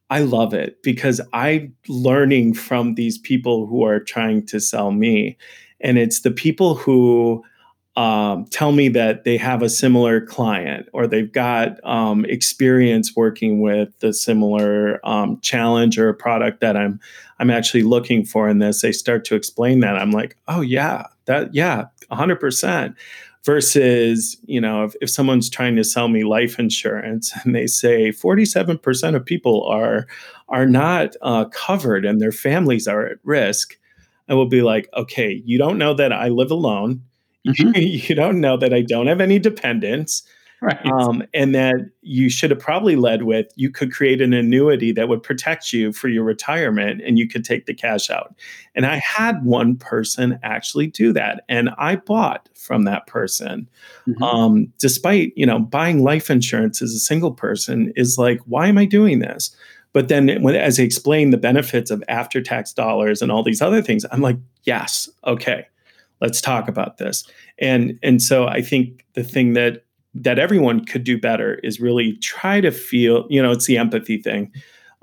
[0.09, 5.37] I love it because I'm learning from these people who are trying to sell me,
[5.79, 7.43] and it's the people who
[7.97, 13.59] um, tell me that they have a similar client or they've got um, experience working
[13.59, 16.99] with the similar um, challenge or product that I'm
[17.39, 18.81] I'm actually looking for in this.
[18.81, 22.95] They start to explain that I'm like, oh yeah, that yeah, hundred percent.
[23.43, 28.11] Versus, you know, if, if someone's trying to sell me life insurance and they say
[28.11, 30.05] 47% of people are
[30.47, 33.79] are not uh, covered and their families are at risk,
[34.29, 37.01] I will be like, okay, you don't know that I live alone
[37.47, 37.71] Mm-hmm.
[37.75, 40.23] you don't know that I don't have any dependents.
[40.63, 40.85] Right.
[40.85, 45.09] Um, and that you should have probably led with you could create an annuity that
[45.09, 48.35] would protect you for your retirement and you could take the cash out.
[48.75, 51.43] And I had one person actually do that.
[51.49, 53.67] And I bought from that person.
[54.07, 54.21] Mm-hmm.
[54.21, 58.77] Um, despite, you know, buying life insurance as a single person is like, why am
[58.77, 59.55] I doing this?
[59.93, 63.63] But then when, as I explain the benefits of after tax dollars and all these
[63.63, 65.65] other things, I'm like, yes, okay
[66.21, 67.25] let's talk about this.
[67.59, 72.17] And and so i think the thing that that everyone could do better is really
[72.17, 74.51] try to feel you know it's the empathy thing.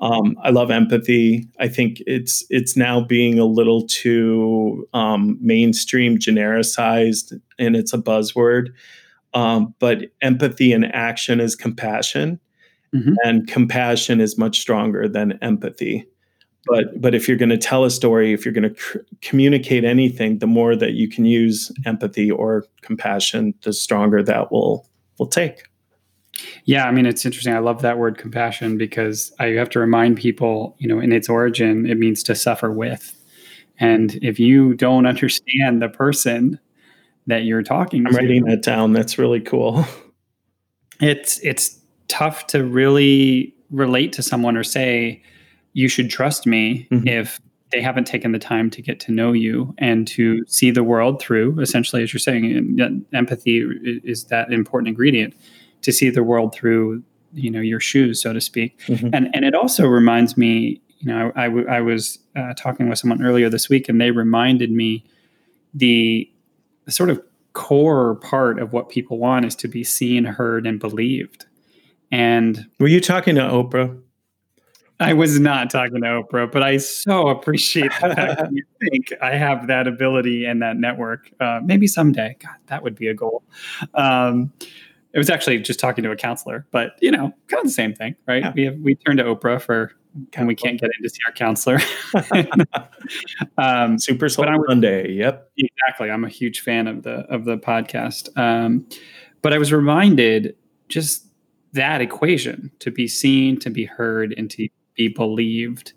[0.01, 1.49] Um, i love empathy.
[1.59, 7.99] I think it's it's now being a little too um, mainstream genericized and it's a
[7.99, 8.69] buzzword.
[9.35, 12.41] Um, but empathy in action is compassion.
[12.95, 13.17] Mm-hmm.
[13.23, 16.07] and compassion is much stronger than empathy
[16.69, 19.85] but but if you're going to tell a story if you're going to cr- communicate
[19.85, 25.27] anything the more that you can use empathy or compassion the stronger that will will
[25.27, 25.65] take.
[26.65, 27.55] Yeah i mean it's interesting.
[27.55, 31.29] I love that word compassion because i have to remind people you know in its
[31.29, 33.15] origin it means to suffer with.
[33.81, 36.59] And if you don't understand the person
[37.29, 38.93] that you're talking I'm to, writing that down.
[38.93, 39.85] That's really cool.
[41.01, 41.79] It's it's
[42.09, 45.23] tough to really relate to someone or say
[45.79, 47.07] you should trust me mm-hmm.
[47.07, 50.83] if they haven't taken the time to get to know you and to see the
[50.83, 52.77] world through essentially as you're saying
[53.15, 53.65] empathy
[54.03, 55.35] is that important ingredient
[55.83, 57.01] to see the world through
[57.33, 59.11] you know your shoes so to speak mm-hmm.
[59.13, 62.99] and and it also reminds me you know i, I, I was uh, talking with
[62.99, 65.05] someone earlier this week and they reminded me
[65.75, 66.29] the,
[66.87, 67.23] the sort of
[67.53, 71.47] core part of what people want is to be seen heard and believed
[72.11, 73.97] and were you talking to oprah
[75.01, 79.13] I was not talking to Oprah, but I so appreciate the fact that you think
[79.23, 81.31] I have that ability and that network.
[81.41, 82.37] Uh, maybe someday.
[82.41, 83.43] God, that would be a goal.
[83.95, 84.53] Um,
[85.13, 87.95] it was actually just talking to a counselor, but you know, kind of the same
[87.95, 88.43] thing, right?
[88.43, 88.53] Yeah.
[88.55, 89.93] We have we turn to Oprah for
[90.35, 91.79] when we can't get in to see our counselor.
[93.59, 95.13] um, Super Soul Monday.
[95.13, 96.11] Yep, exactly.
[96.11, 98.87] I'm a huge fan of the of the podcast, um,
[99.43, 100.57] but I was reminded
[100.89, 101.27] just
[101.73, 104.69] that equation to be seen, to be heard, and to
[104.99, 105.95] be believed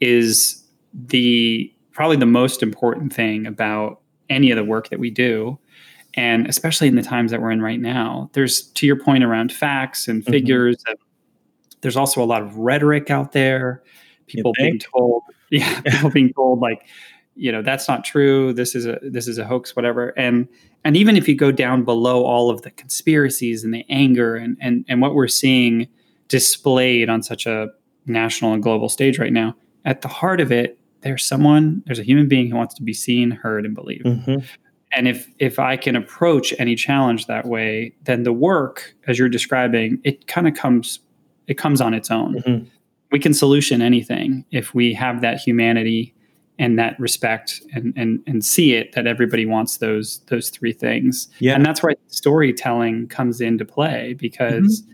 [0.00, 5.58] is the probably the most important thing about any of the work that we do
[6.14, 9.52] and especially in the times that we're in right now there's to your point around
[9.52, 10.32] facts and mm-hmm.
[10.32, 10.94] figures mm-hmm.
[11.82, 13.82] there's also a lot of rhetoric out there
[14.26, 16.86] people being told yeah people being told like
[17.34, 20.48] you know that's not true this is a this is a hoax whatever and
[20.84, 24.56] and even if you go down below all of the conspiracies and the anger and
[24.60, 25.86] and and what we're seeing
[26.28, 27.68] displayed on such a
[28.06, 29.54] national and global stage right now.
[29.84, 32.92] At the heart of it there's someone there's a human being who wants to be
[32.92, 34.04] seen heard and believed.
[34.04, 34.38] Mm-hmm.
[34.92, 39.28] and if if i can approach any challenge that way then the work as you're
[39.28, 41.00] describing it kind of comes
[41.46, 42.34] it comes on its own.
[42.34, 42.64] Mm-hmm.
[43.12, 46.12] we can solution anything if we have that humanity
[46.58, 51.28] and that respect and and and see it that everybody wants those those three things.
[51.38, 51.54] Yeah.
[51.54, 54.92] And that's where storytelling comes into play because mm-hmm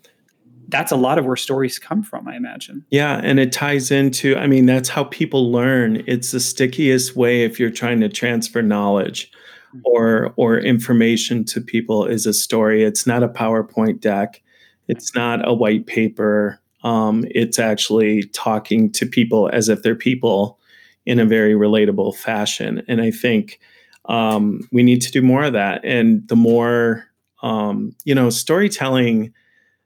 [0.73, 2.85] that's a lot of where stories come from, I imagine.
[2.91, 6.03] Yeah, and it ties into, I mean, that's how people learn.
[6.07, 9.31] It's the stickiest way if you're trying to transfer knowledge
[9.69, 9.81] mm-hmm.
[9.85, 12.83] or or information to people is a story.
[12.83, 14.43] It's not a PowerPoint deck.
[14.89, 16.59] It's not a white paper.
[16.83, 20.59] Um, it's actually talking to people as if they're people
[21.07, 22.83] in a very relatable fashion.
[22.89, 23.61] And I think
[24.07, 25.85] um, we need to do more of that.
[25.85, 27.05] And the more,
[27.43, 29.33] um, you know, storytelling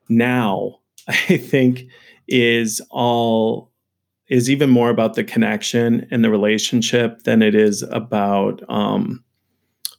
[0.08, 1.86] now, I think,
[2.28, 3.70] is all
[4.28, 9.22] is even more about the connection and the relationship than it is about um,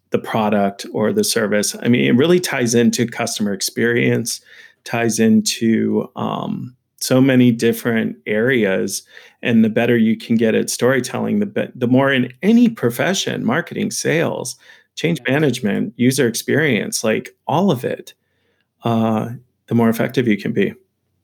[0.09, 1.75] the product or the service.
[1.81, 4.41] I mean, it really ties into customer experience,
[4.83, 9.03] ties into um, so many different areas.
[9.41, 13.45] And the better you can get at storytelling, the be- the more in any profession,
[13.45, 14.55] marketing, sales,
[14.95, 18.13] change management, user experience, like all of it,
[18.83, 19.29] uh,
[19.67, 20.73] the more effective you can be.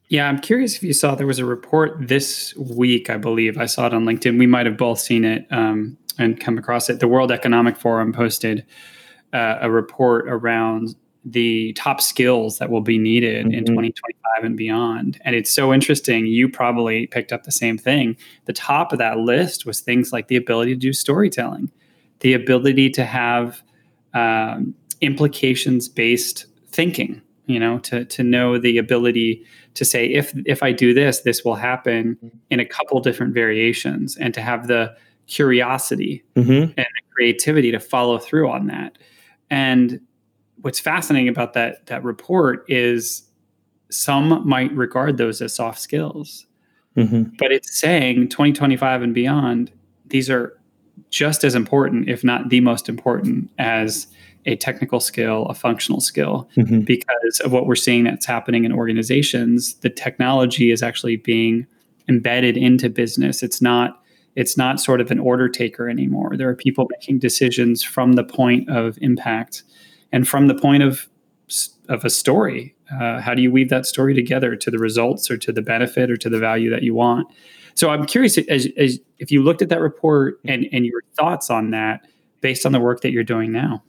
[0.08, 3.56] Yeah, I'm curious if you saw there was a report this week, I believe.
[3.58, 4.38] I saw it on LinkedIn.
[4.38, 7.00] We might have both seen it um, and come across it.
[7.00, 8.66] The World Economic Forum posted
[9.32, 13.54] uh, a report around the top skills that will be needed mm-hmm.
[13.54, 15.18] in 2025 and beyond.
[15.24, 16.26] And it's so interesting.
[16.26, 18.16] You probably picked up the same thing.
[18.44, 21.70] The top of that list was things like the ability to do storytelling,
[22.20, 23.62] the ability to have
[24.12, 30.62] um, implications based thinking you know to to know the ability to say if if
[30.62, 32.36] i do this this will happen mm-hmm.
[32.50, 34.94] in a couple different variations and to have the
[35.26, 36.52] curiosity mm-hmm.
[36.52, 38.96] and the creativity to follow through on that
[39.50, 40.00] and
[40.62, 43.24] what's fascinating about that that report is
[43.90, 46.46] some might regard those as soft skills
[46.96, 47.24] mm-hmm.
[47.38, 49.70] but it's saying 2025 and beyond
[50.06, 50.58] these are
[51.14, 54.08] just as important if not the most important as
[54.46, 56.80] a technical skill, a functional skill, mm-hmm.
[56.80, 59.74] because of what we're seeing that's happening in organizations.
[59.74, 61.68] The technology is actually being
[62.08, 63.44] embedded into business.
[63.44, 64.02] It's not
[64.34, 66.36] it's not sort of an order taker anymore.
[66.36, 69.62] There are people making decisions from the point of impact
[70.10, 71.08] and from the point of
[71.88, 72.74] of a story.
[72.92, 76.10] Uh, how do you weave that story together to the results or to the benefit
[76.10, 77.28] or to the value that you want?
[77.74, 81.48] So I'm curious as, as if you looked at that report and, and your thoughts
[81.48, 82.06] on that
[82.40, 83.82] based on the work that you're doing now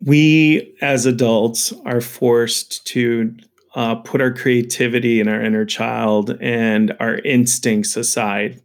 [0.00, 3.34] we as adults are forced to
[3.74, 8.60] uh, put our creativity and our inner child and our instincts aside.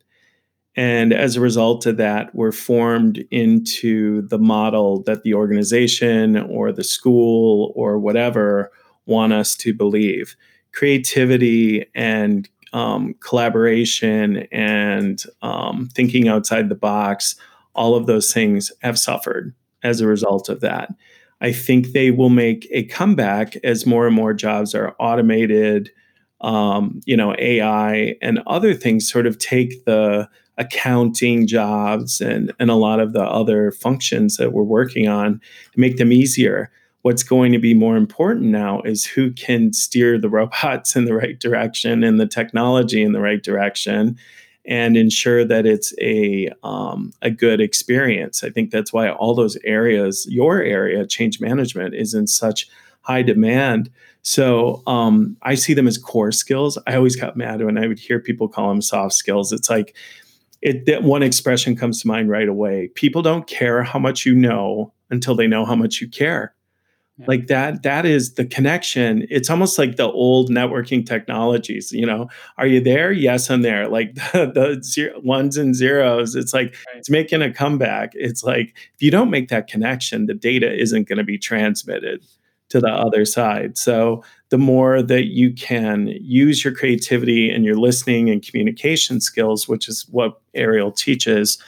[0.76, 6.71] And as a result of that, we're formed into the model that the organization or
[6.71, 8.71] the school or whatever
[9.05, 10.36] want us to believe.
[10.71, 17.36] Creativity and um, collaboration and um, thinking outside the box,
[17.76, 19.53] all of those things have suffered
[19.84, 20.89] as a result of that.
[21.41, 25.91] I think they will make a comeback as more and more jobs are automated.
[26.41, 32.69] Um, you know, AI and other things sort of take the accounting jobs and, and
[32.69, 35.41] a lot of the other functions that we're working on and
[35.78, 36.71] make them easier.
[37.03, 41.13] What's going to be more important now is who can steer the robots in the
[41.13, 44.17] right direction and the technology in the right direction
[44.65, 48.41] and ensure that it's a um, a good experience.
[48.41, 52.69] I think that's why all those areas, your area, change management, is in such
[53.01, 53.91] high demand.
[54.21, 56.77] So um, I see them as core skills.
[56.87, 59.51] I always got mad when I would hear people call them soft skills.
[59.51, 59.93] It's like
[60.61, 62.87] it that one expression comes to mind right away.
[62.95, 66.55] People don't care how much you know until they know how much you care
[67.28, 69.28] like that that is the connection.
[69.30, 72.28] It's almost like the old networking technologies you know?
[72.57, 73.11] Are you there?
[73.11, 73.88] Yes i'm there.
[73.88, 76.36] Like the, the zero, ones and zeros.
[76.36, 76.97] It's like right.
[76.97, 78.11] it's making a comeback.
[78.16, 82.24] It's like if you don't make that connection the data isn't going to be transmitted
[82.70, 83.78] to the other side.
[83.78, 89.68] So the more that you can use your creativity and your listening and communication skills,
[89.68, 91.59] which is what Ariel teaches,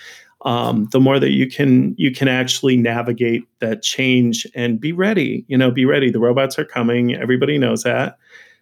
[0.46, 5.44] um, the more that you can you can actually navigate that change and be ready.
[5.48, 6.12] You know, be ready.
[6.12, 7.16] The robots are coming.
[7.16, 8.18] Everybody knows that.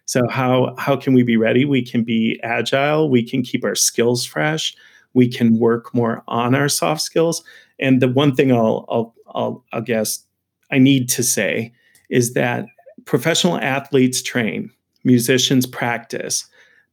[0.06, 1.64] So how how can we be ready?
[1.66, 3.10] We can be agile.
[3.10, 4.74] We can keep our skills fresh.
[5.12, 7.44] We can work more on our soft skills.
[7.78, 10.24] And the one thing I'll I'll I'll, I'll guess
[10.70, 11.72] I need to say
[12.08, 12.66] is that
[13.04, 14.70] professional athletes train,
[15.04, 16.46] musicians practice,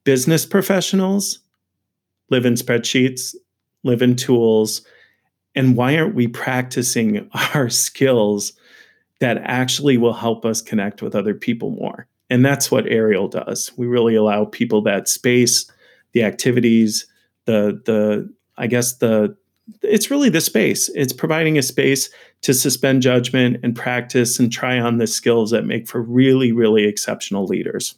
[0.04, 1.39] business professionals
[2.30, 3.36] live in spreadsheets,
[3.84, 4.82] live in tools.
[5.55, 8.53] And why aren't we practicing our skills
[9.19, 12.07] that actually will help us connect with other people more?
[12.29, 13.71] And that's what Ariel does.
[13.75, 15.69] We really allow people that space,
[16.13, 17.05] the activities,
[17.45, 19.36] the the I guess the
[19.82, 20.89] it's really the space.
[20.95, 22.09] It's providing a space
[22.41, 26.86] to suspend judgment and practice and try on the skills that make for really, really
[26.86, 27.95] exceptional leaders.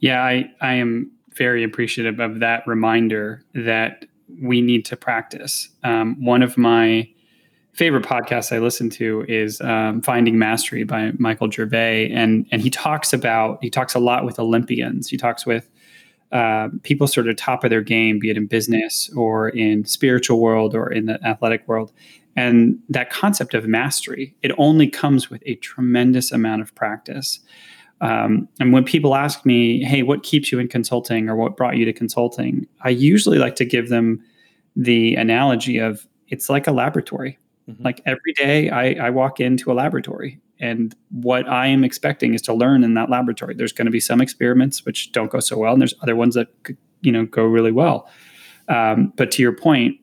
[0.00, 4.04] Yeah, I, I am very appreciative of that reminder that
[4.40, 5.68] we need to practice.
[5.82, 7.08] Um, one of my
[7.72, 12.70] favorite podcasts I listen to is um, Finding Mastery by Michael Gervais, and and he
[12.70, 15.08] talks about he talks a lot with Olympians.
[15.08, 15.68] He talks with
[16.32, 20.40] uh, people sort of top of their game, be it in business or in spiritual
[20.40, 21.92] world or in the athletic world.
[22.36, 27.40] And that concept of mastery, it only comes with a tremendous amount of practice.
[28.00, 31.76] Um, and when people ask me, hey, what keeps you in consulting or what brought
[31.76, 32.66] you to consulting?
[32.82, 34.22] I usually like to give them
[34.74, 37.38] the analogy of it's like a laboratory.
[37.68, 37.84] Mm-hmm.
[37.84, 42.42] Like every day I, I walk into a laboratory and what I am expecting is
[42.42, 43.54] to learn in that laboratory.
[43.54, 46.34] There's going to be some experiments which don't go so well, and there's other ones
[46.34, 46.48] that
[47.00, 48.08] you know go really well.
[48.68, 49.96] Um, but to your point,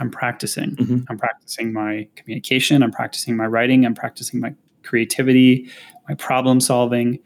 [0.00, 0.76] I'm practicing.
[0.76, 1.04] Mm-hmm.
[1.08, 2.82] I'm practicing my communication.
[2.82, 3.86] I'm practicing my writing.
[3.86, 5.70] I'm practicing my creativity,
[6.08, 7.18] my problem solving.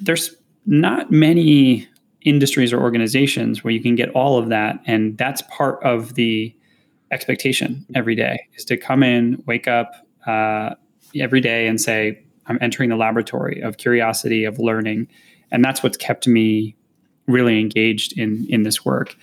[0.00, 0.34] There's
[0.66, 1.86] not many
[2.22, 6.54] industries or organizations where you can get all of that, and that's part of the
[7.12, 9.92] expectation every day is to come in, wake up
[10.26, 10.74] uh,
[11.14, 15.08] every day, and say, "I'm entering the laboratory of curiosity, of learning,"
[15.50, 16.74] and that's what's kept me
[17.26, 19.16] really engaged in in this work.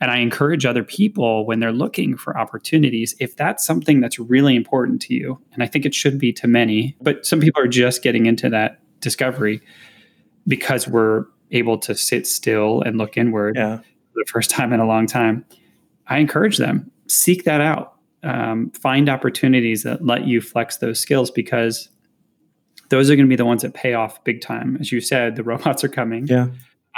[0.00, 4.54] And I encourage other people when they're looking for opportunities, if that's something that's really
[4.54, 7.68] important to you, and I think it should be to many, but some people are
[7.68, 9.60] just getting into that discovery
[10.46, 13.78] because we're able to sit still and look inward yeah.
[13.78, 13.84] for
[14.14, 15.44] the first time in a long time.
[16.06, 17.94] I encourage them seek that out.
[18.22, 21.88] Um, find opportunities that let you flex those skills because
[22.88, 24.76] those are going to be the ones that pay off big time.
[24.80, 26.26] As you said, the robots are coming.
[26.26, 26.48] Yeah.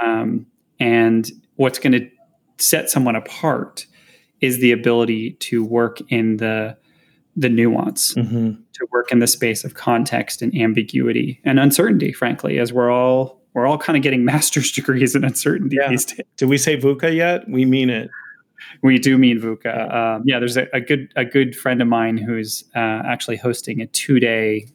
[0.02, 0.46] Um,
[0.78, 2.10] and what's going to
[2.60, 3.86] set someone apart
[4.40, 6.76] is the ability to work in the
[7.36, 8.52] the nuance, mm-hmm.
[8.72, 12.12] to work in the space of context and ambiguity and uncertainty.
[12.12, 15.88] Frankly, as we're all we're all kind of getting master's degrees in uncertainty yeah.
[15.88, 16.26] these days.
[16.36, 17.48] Did we say VUCA yet?
[17.48, 18.10] We mean it.
[18.82, 19.94] We do mean VUCA.
[19.94, 23.80] Um, yeah, there's a, a, good a good friend of mine who's uh, actually hosting
[23.80, 24.68] a two day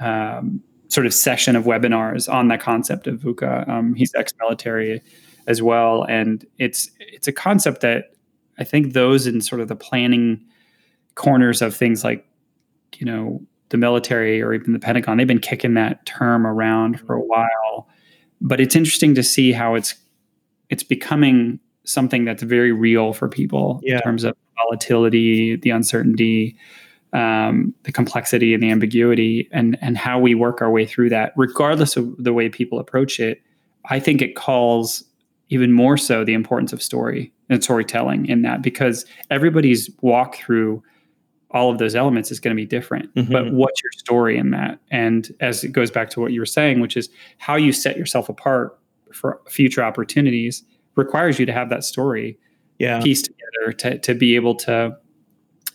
[0.00, 3.68] um, sort of session of webinars on that concept of VUCA.
[3.68, 5.02] Um, he's ex military
[5.48, 6.04] as well.
[6.04, 8.12] And it's it's a concept that
[8.58, 10.44] I think those in sort of the planning
[11.16, 12.24] corners of things like,
[12.96, 13.40] you know,
[13.70, 17.88] the military or even the Pentagon, they've been kicking that term around for a while.
[18.40, 19.96] But it's interesting to see how it's
[20.68, 23.96] it's becoming something that's very real for people yeah.
[23.96, 26.54] in terms of volatility, the uncertainty,
[27.14, 31.32] um, the complexity and the ambiguity, and and how we work our way through that,
[31.36, 33.40] regardless of the way people approach it.
[33.90, 35.04] I think it calls
[35.50, 40.82] even more so the importance of story and storytelling in that because everybody's walk through
[41.50, 43.14] all of those elements is going to be different.
[43.14, 43.32] Mm-hmm.
[43.32, 44.78] But what's your story in that?
[44.90, 47.96] And as it goes back to what you were saying, which is how you set
[47.96, 48.78] yourself apart
[49.12, 50.62] for future opportunities
[50.94, 52.38] requires you to have that story
[52.78, 53.00] yeah.
[53.00, 54.94] pieced together to, to be able to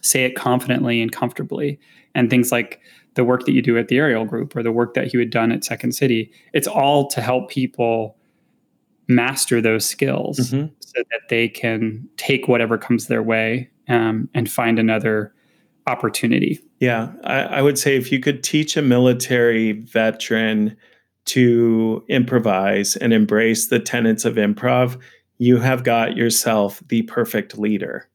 [0.02, 1.80] say it confidently and comfortably.
[2.14, 2.80] And things like
[3.16, 5.32] the work that you do at the Ariel Group or the work that you had
[5.32, 8.16] done at Second City, it's all to help people
[9.08, 10.68] master those skills mm-hmm.
[10.80, 15.34] so that they can take whatever comes their way um, and find another
[15.88, 16.60] opportunity.
[16.80, 20.78] Yeah, I, I, would say if you could teach a military veteran
[21.26, 25.00] to improvise and embrace the tenets of improv,
[25.38, 28.10] you have got yourself the perfect leader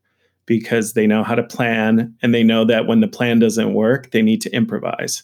[0.46, 4.10] because they know how to plan and they know that when the plan doesn't work,
[4.12, 5.22] they need to improvise.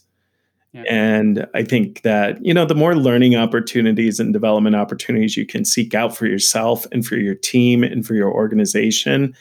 [0.89, 5.65] And I think that, you know, the more learning opportunities and development opportunities you can
[5.65, 9.35] seek out for yourself and for your team and for your organization,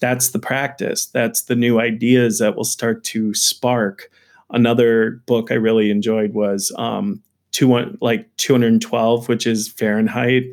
[0.00, 1.06] that's the practice.
[1.06, 4.10] That's the new ideas that will start to spark
[4.52, 7.22] another book I really enjoyed was um,
[7.52, 10.44] two like 212, which is Fahrenheit.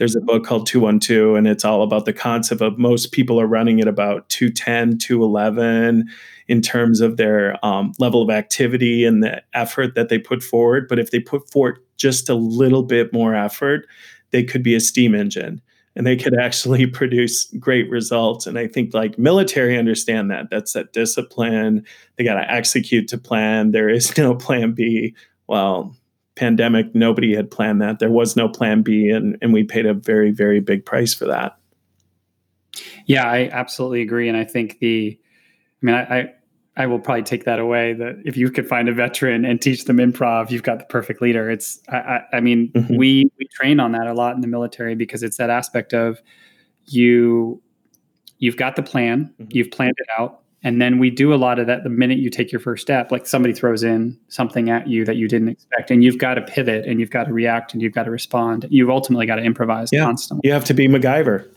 [0.00, 3.46] There's a book called 212, and it's all about the concept of most people are
[3.46, 6.08] running at about 210, 211
[6.48, 10.88] in terms of their um, level of activity and the effort that they put forward.
[10.88, 13.86] But if they put forward just a little bit more effort,
[14.30, 15.60] they could be a steam engine
[15.94, 18.46] and they could actually produce great results.
[18.46, 20.48] And I think like military understand that.
[20.50, 21.84] That's that discipline.
[22.16, 23.72] They got to execute to plan.
[23.72, 25.14] There is no plan B.
[25.46, 25.94] Well,
[26.40, 27.98] pandemic, nobody had planned that.
[27.98, 31.26] There was no plan B, and, and we paid a very, very big price for
[31.26, 31.58] that.
[33.04, 34.26] Yeah, I absolutely agree.
[34.28, 35.18] And I think the,
[35.82, 36.32] I mean, I, I
[36.76, 37.92] I will probably take that away.
[37.92, 41.20] That if you could find a veteran and teach them improv, you've got the perfect
[41.20, 41.50] leader.
[41.50, 42.96] It's, I, I, I mean, mm-hmm.
[42.96, 46.22] we we train on that a lot in the military because it's that aspect of
[46.86, 47.60] you,
[48.38, 49.50] you've got the plan, mm-hmm.
[49.50, 52.30] you've planned it out, and then we do a lot of that the minute you
[52.30, 53.10] take your first step.
[53.10, 56.42] Like somebody throws in something at you that you didn't expect, and you've got to
[56.42, 58.66] pivot, and you've got to react, and you've got to respond.
[58.70, 60.04] You've ultimately got to improvise yeah.
[60.04, 60.46] constantly.
[60.46, 61.48] You have to be MacGyver.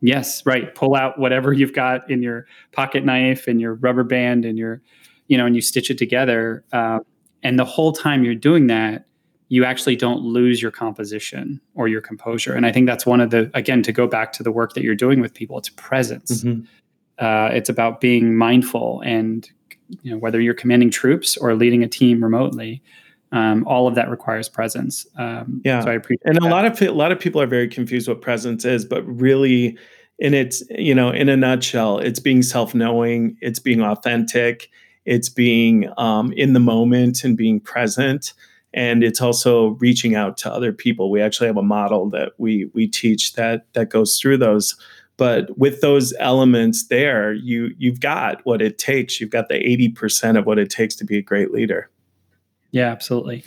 [0.00, 0.74] Yes, right.
[0.74, 4.82] Pull out whatever you've got in your pocket knife and your rubber band and your,
[5.28, 6.62] you know, and you stitch it together.
[6.72, 6.98] Uh,
[7.42, 9.06] and the whole time you're doing that,
[9.48, 12.52] you actually don't lose your composition or your composure.
[12.52, 14.82] And I think that's one of the, again, to go back to the work that
[14.82, 16.42] you're doing with people, it's presence.
[16.42, 16.64] Mm-hmm.
[17.18, 19.48] Uh, it's about being mindful and,
[20.02, 22.82] you know, whether you're commanding troops or leading a team remotely,
[23.30, 25.06] um, all of that requires presence.
[25.16, 26.22] Um, yeah, so I appreciate.
[26.24, 26.42] And that.
[26.42, 29.76] a lot of a lot of people are very confused what presence is, but really,
[30.18, 34.70] in its you know, in a nutshell, it's being self-knowing, it's being authentic,
[35.04, 38.32] it's being um, in the moment and being present,
[38.72, 41.10] and it's also reaching out to other people.
[41.10, 44.76] We actually have a model that we we teach that that goes through those.
[45.16, 49.20] But with those elements there, you you've got what it takes.
[49.20, 51.90] You've got the eighty percent of what it takes to be a great leader.
[52.72, 53.44] Yeah, absolutely.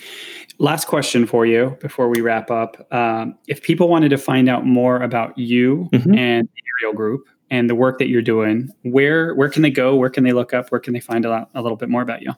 [0.57, 2.87] Last question for you before we wrap up.
[2.93, 6.15] Um, if people wanted to find out more about you mm-hmm.
[6.15, 9.95] and the Group and the work that you're doing, where where can they go?
[9.95, 10.69] Where can they look up?
[10.69, 12.31] Where can they find out a little bit more about you?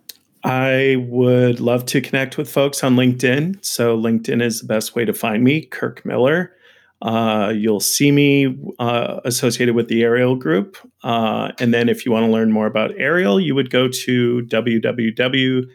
[0.44, 3.64] I would love to connect with folks on LinkedIn.
[3.64, 6.56] So LinkedIn is the best way to find me, Kirk Miller.
[7.02, 10.78] Uh, you'll see me uh, associated with the Ariel Group.
[11.04, 14.42] Uh, and then if you want to learn more about Ariel, you would go to
[14.48, 15.70] www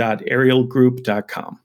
[0.00, 1.60] www.arielgroup.com.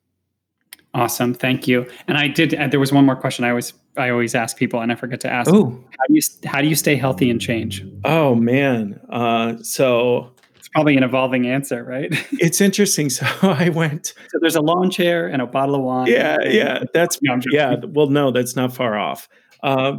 [0.94, 1.86] Awesome, thank you.
[2.08, 2.56] And I did.
[2.56, 5.20] Uh, there was one more question I always I always ask people, and I forget
[5.22, 5.52] to ask.
[5.52, 7.86] Oh, how do you how do you stay healthy and change?
[8.06, 10.34] Oh man, uh, so
[10.76, 12.10] probably an evolving answer, right?
[12.34, 13.10] it's interesting.
[13.10, 14.08] So I went.
[14.30, 16.08] So there's a lawn chair and a bottle of wine.
[16.08, 17.78] Yeah, yeah, that's no, yeah.
[17.88, 19.30] Well, no, that's not far off.
[19.64, 19.98] Uh,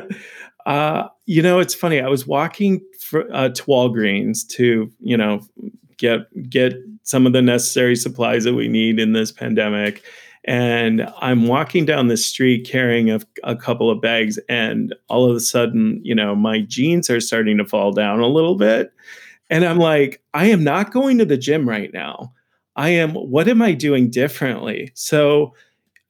[0.66, 2.00] uh, you know, it's funny.
[2.00, 5.40] I was walking for, uh, to Walgreens to you know
[5.96, 6.74] get get
[7.04, 10.02] some of the necessary supplies that we need in this pandemic.
[10.48, 15.34] And I'm walking down the street carrying a, a, couple of bags, and all of
[15.34, 18.92] a sudden, you know, my jeans are starting to fall down a little bit.
[19.50, 22.32] And I'm like, I am not going to the gym right now.
[22.74, 24.90] I am, what am I doing differently?
[24.94, 25.54] So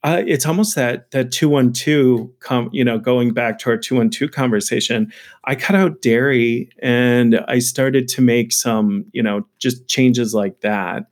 [0.03, 5.11] uh, it's almost that that 212 com, you know going back to our 212 conversation
[5.45, 10.61] i cut out dairy and i started to make some you know just changes like
[10.61, 11.07] that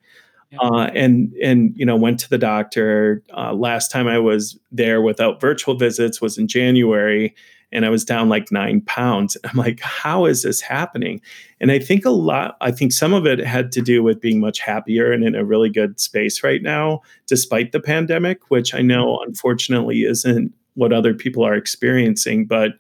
[0.52, 0.60] yeah.
[0.60, 5.02] uh, and and you know went to the doctor uh, last time i was there
[5.02, 7.34] without virtual visits was in january
[7.76, 9.36] and I was down like nine pounds.
[9.44, 11.22] I'm like, how is this happening?
[11.60, 14.40] And I think a lot, I think some of it had to do with being
[14.40, 18.82] much happier and in a really good space right now, despite the pandemic, which I
[18.82, 22.46] know unfortunately isn't what other people are experiencing.
[22.46, 22.72] But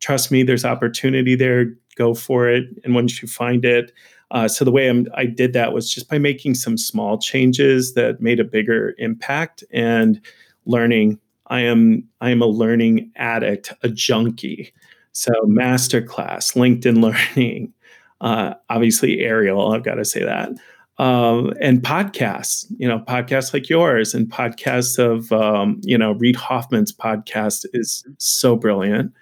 [0.00, 1.66] trust me, there's opportunity there.
[1.96, 2.64] Go for it.
[2.84, 3.92] And once you find it,
[4.30, 7.94] uh, so the way I'm, i did that was just by making some small changes
[7.94, 10.20] that made a bigger impact and
[10.66, 11.18] learning
[11.48, 14.72] I am I am a learning addict, a junkie.
[15.12, 17.02] So masterclass, LinkedIn
[17.36, 17.72] Learning,
[18.20, 19.72] uh, obviously Ariel.
[19.72, 20.50] I've got to say that.
[20.98, 26.34] Um, and podcasts, you know, podcasts like yours and podcasts of, um, you know, Reid
[26.34, 29.12] Hoffman's podcast is so brilliant.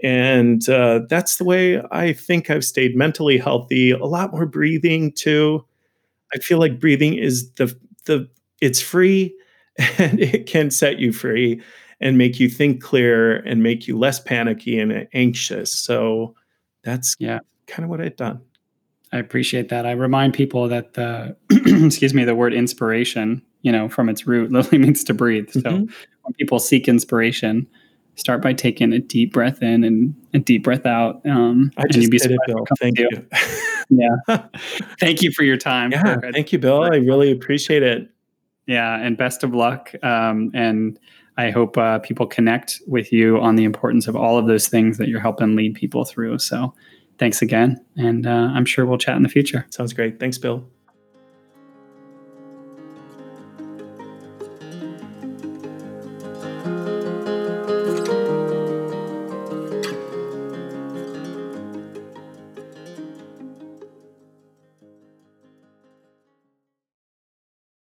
[0.00, 3.90] And uh, that's the way I think I've stayed mentally healthy.
[3.90, 5.64] A lot more breathing too.
[6.34, 8.28] I feel like breathing is the the
[8.60, 9.34] it's free
[9.98, 11.60] and it can set you free
[12.00, 15.72] and make you think clearer and make you less panicky and anxious.
[15.72, 16.34] So
[16.82, 18.40] that's yeah, kind of what I've done.
[19.12, 19.86] I appreciate that.
[19.86, 21.36] I remind people that the
[21.86, 25.50] excuse me, the word inspiration, you know, from its root literally means to breathe.
[25.50, 25.92] So mm-hmm.
[26.22, 27.66] when people seek inspiration,
[28.16, 31.24] start by taking a deep breath in and a deep breath out.
[31.26, 32.66] Um, I just and you'd be did it, Bill.
[32.80, 33.08] Thank you.
[33.88, 34.16] yeah.
[35.00, 35.92] Thank you for your time.
[35.92, 36.18] Yeah.
[36.32, 36.82] Thank you, Bill.
[36.82, 38.10] I really appreciate it.
[38.66, 38.96] Yeah.
[38.96, 39.92] And best of luck.
[40.02, 40.98] Um, and
[41.36, 44.98] I hope uh, people connect with you on the importance of all of those things
[44.98, 46.38] that you're helping lead people through.
[46.38, 46.74] So
[47.18, 47.84] thanks again.
[47.96, 49.66] And uh, I'm sure we'll chat in the future.
[49.70, 50.20] Sounds great.
[50.20, 50.64] Thanks, Bill.